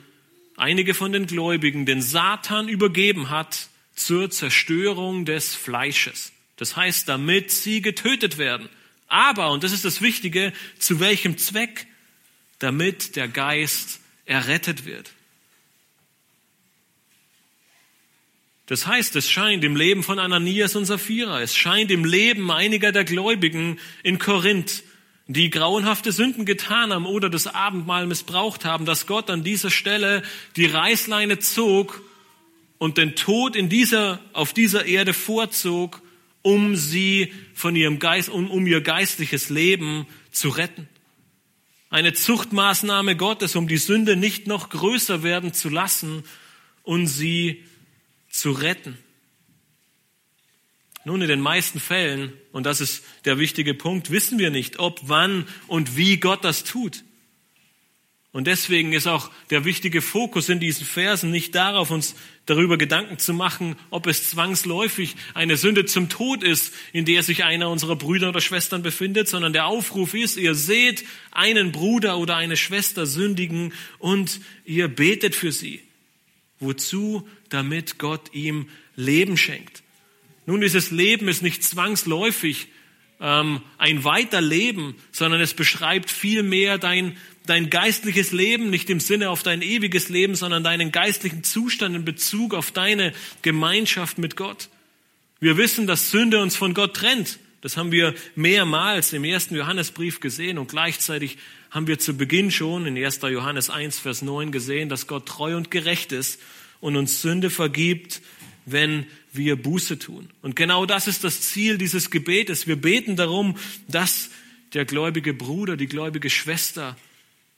einige 0.55 0.93
von 0.93 1.11
den 1.11 1.25
Gläubigen 1.25 1.85
den 1.85 2.01
Satan 2.01 2.69
übergeben 2.69 3.29
hat 3.29 3.67
zur 3.95 4.29
Zerstörung 4.29 5.25
des 5.25 5.55
Fleisches. 5.55 6.31
Das 6.55 6.75
heißt, 6.75 7.09
damit 7.09 7.51
sie 7.51 7.81
getötet 7.81 8.37
werden. 8.37 8.69
Aber, 9.11 9.51
und 9.51 9.63
das 9.63 9.71
ist 9.71 9.85
das 9.85 10.01
Wichtige, 10.01 10.53
zu 10.79 10.99
welchem 10.99 11.37
Zweck? 11.37 11.87
damit 12.61 13.15
der 13.15 13.27
Geist 13.27 13.99
errettet 14.25 14.85
wird. 14.85 15.11
Das 18.67 18.87
heißt, 18.87 19.15
es 19.15 19.29
scheint 19.29 19.63
im 19.63 19.75
Leben 19.75 20.03
von 20.03 20.19
Ananias 20.19 20.75
und 20.75 20.85
Sapphira, 20.85 21.41
es 21.41 21.55
scheint 21.55 21.91
im 21.91 22.05
Leben 22.05 22.51
einiger 22.51 22.91
der 22.91 23.03
Gläubigen 23.03 23.79
in 24.03 24.17
Korinth, 24.17 24.83
die 25.27 25.49
grauenhafte 25.49 26.11
Sünden 26.11 26.45
getan 26.45 26.93
haben 26.93 27.05
oder 27.05 27.29
das 27.29 27.47
Abendmahl 27.47 28.05
missbraucht 28.05 28.63
haben, 28.63 28.85
dass 28.85 29.07
Gott 29.07 29.29
an 29.29 29.43
dieser 29.43 29.71
Stelle 29.71 30.23
die 30.55 30.67
Reißleine 30.67 31.39
zog 31.39 32.01
und 32.77 32.97
den 32.97 33.15
Tod 33.15 33.55
in 33.55 33.69
dieser, 33.69 34.19
auf 34.33 34.53
dieser 34.53 34.85
Erde 34.85 35.13
vorzog, 35.13 36.01
um 36.41 36.75
sie 36.75 37.33
von 37.53 37.75
ihrem 37.75 37.99
Geist, 37.99 38.29
um, 38.29 38.49
um 38.49 38.65
ihr 38.67 38.81
geistliches 38.81 39.49
Leben 39.49 40.07
zu 40.31 40.49
retten 40.49 40.87
eine 41.91 42.13
Zuchtmaßnahme 42.13 43.17
Gottes, 43.17 43.55
um 43.55 43.67
die 43.67 43.77
Sünde 43.77 44.15
nicht 44.15 44.47
noch 44.47 44.69
größer 44.69 45.23
werden 45.23 45.53
zu 45.53 45.69
lassen 45.69 46.23
und 46.83 47.05
sie 47.05 47.63
zu 48.29 48.51
retten. 48.51 48.97
Nun, 51.03 51.21
in 51.21 51.27
den 51.27 51.41
meisten 51.41 51.79
Fällen, 51.79 52.33
und 52.53 52.65
das 52.65 52.79
ist 52.79 53.03
der 53.25 53.39
wichtige 53.39 53.73
Punkt, 53.73 54.09
wissen 54.09 54.39
wir 54.39 54.51
nicht, 54.51 54.79
ob, 54.79 55.01
wann 55.03 55.47
und 55.67 55.97
wie 55.97 56.17
Gott 56.17 56.45
das 56.45 56.63
tut. 56.63 57.03
Und 58.31 58.47
deswegen 58.47 58.93
ist 58.93 59.07
auch 59.07 59.29
der 59.49 59.65
wichtige 59.65 60.01
Fokus 60.01 60.47
in 60.47 60.61
diesen 60.61 60.85
Versen 60.85 61.29
nicht 61.29 61.53
darauf, 61.55 61.91
uns 61.91 62.15
darüber 62.45 62.77
Gedanken 62.77 63.19
zu 63.19 63.33
machen, 63.33 63.75
ob 63.89 64.07
es 64.07 64.29
zwangsläufig 64.29 65.15
eine 65.33 65.57
Sünde 65.57 65.85
zum 65.85 66.09
Tod 66.09 66.43
ist, 66.43 66.73
in 66.91 67.05
der 67.05 67.23
sich 67.23 67.43
einer 67.43 67.69
unserer 67.69 67.95
Brüder 67.95 68.29
oder 68.29 68.41
Schwestern 68.41 68.81
befindet, 68.81 69.27
sondern 69.27 69.53
der 69.53 69.67
Aufruf 69.67 70.13
ist, 70.13 70.37
ihr 70.37 70.55
seht 70.55 71.05
einen 71.31 71.71
Bruder 71.71 72.17
oder 72.17 72.35
eine 72.35 72.57
Schwester 72.57 73.05
sündigen 73.05 73.73
und 73.99 74.41
ihr 74.65 74.87
betet 74.87 75.35
für 75.35 75.51
sie. 75.51 75.81
Wozu? 76.59 77.27
Damit 77.49 77.97
Gott 77.97 78.33
ihm 78.33 78.69
Leben 78.95 79.37
schenkt. 79.37 79.83
Nun, 80.45 80.61
dieses 80.61 80.91
Leben 80.91 81.27
ist 81.27 81.41
nicht 81.41 81.63
zwangsläufig 81.63 82.67
ähm, 83.19 83.61
ein 83.77 84.03
Weiterleben, 84.03 84.95
sondern 85.11 85.41
es 85.41 85.53
beschreibt 85.53 86.09
vielmehr 86.09 86.77
dein 86.77 87.17
dein 87.45 87.69
geistliches 87.69 88.31
Leben, 88.31 88.69
nicht 88.69 88.89
im 88.89 88.99
Sinne 88.99 89.29
auf 89.29 89.43
dein 89.43 89.61
ewiges 89.61 90.09
Leben, 90.09 90.35
sondern 90.35 90.63
deinen 90.63 90.91
geistlichen 90.91 91.43
Zustand 91.43 91.95
in 91.95 92.05
Bezug 92.05 92.53
auf 92.53 92.71
deine 92.71 93.13
Gemeinschaft 93.41 94.17
mit 94.17 94.35
Gott. 94.35 94.69
Wir 95.39 95.57
wissen, 95.57 95.87
dass 95.87 96.11
Sünde 96.11 96.41
uns 96.41 96.55
von 96.55 96.73
Gott 96.73 96.95
trennt. 96.95 97.39
Das 97.61 97.77
haben 97.77 97.91
wir 97.91 98.15
mehrmals 98.35 99.13
im 99.13 99.23
ersten 99.23 99.55
Johannesbrief 99.55 100.19
gesehen 100.19 100.57
und 100.57 100.69
gleichzeitig 100.69 101.37
haben 101.69 101.87
wir 101.87 101.99
zu 101.99 102.15
Beginn 102.15 102.51
schon 102.51 102.85
in 102.85 102.97
1. 102.97 103.21
Johannes 103.21 103.69
1, 103.69 103.99
Vers 103.99 104.21
9 104.21 104.51
gesehen, 104.51 104.89
dass 104.89 105.07
Gott 105.07 105.27
treu 105.27 105.55
und 105.55 105.71
gerecht 105.71 106.11
ist 106.11 106.39
und 106.79 106.95
uns 106.95 107.21
Sünde 107.21 107.49
vergibt, 107.49 108.21
wenn 108.65 109.05
wir 109.31 109.55
Buße 109.55 109.97
tun. 109.99 110.29
Und 110.41 110.55
genau 110.55 110.85
das 110.85 111.07
ist 111.07 111.23
das 111.23 111.41
Ziel 111.41 111.77
dieses 111.77 112.09
Gebetes. 112.09 112.67
Wir 112.67 112.75
beten 112.75 113.15
darum, 113.15 113.57
dass 113.87 114.29
der 114.73 114.85
gläubige 114.85 115.33
Bruder, 115.33 115.77
die 115.77 115.87
gläubige 115.87 116.29
Schwester 116.29 116.97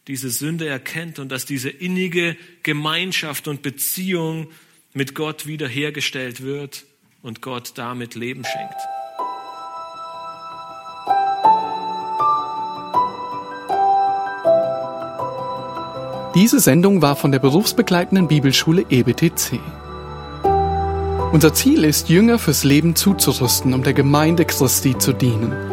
diese 0.08 0.30
Sünde 0.30 0.68
erkennt 0.68 1.20
und 1.20 1.32
dass 1.32 1.46
diese 1.46 1.70
innige 1.70 2.36
Gemeinschaft 2.62 3.48
und 3.48 3.62
Beziehung 3.62 4.48
mit 4.94 5.16
Gott 5.16 5.48
wiederhergestellt 5.48 6.42
wird 6.42 6.86
und 7.22 7.42
Gott 7.42 7.74
damit 7.76 8.16
Leben 8.16 8.44
schenkt. 8.44 8.76
Diese 16.36 16.60
Sendung 16.60 17.02
war 17.02 17.16
von 17.16 17.32
der 17.32 17.40
berufsbegleitenden 17.40 18.28
Bibelschule 18.28 18.86
EBTC. 18.90 19.60
Unser 21.32 21.54
Ziel 21.54 21.84
ist, 21.84 22.10
Jünger 22.10 22.40
fürs 22.40 22.64
Leben 22.64 22.96
zuzurüsten, 22.96 23.74
um 23.74 23.84
der 23.84 23.94
Gemeinde 23.94 24.44
Christi 24.46 24.98
zu 24.98 25.14
dienen. 25.14 25.73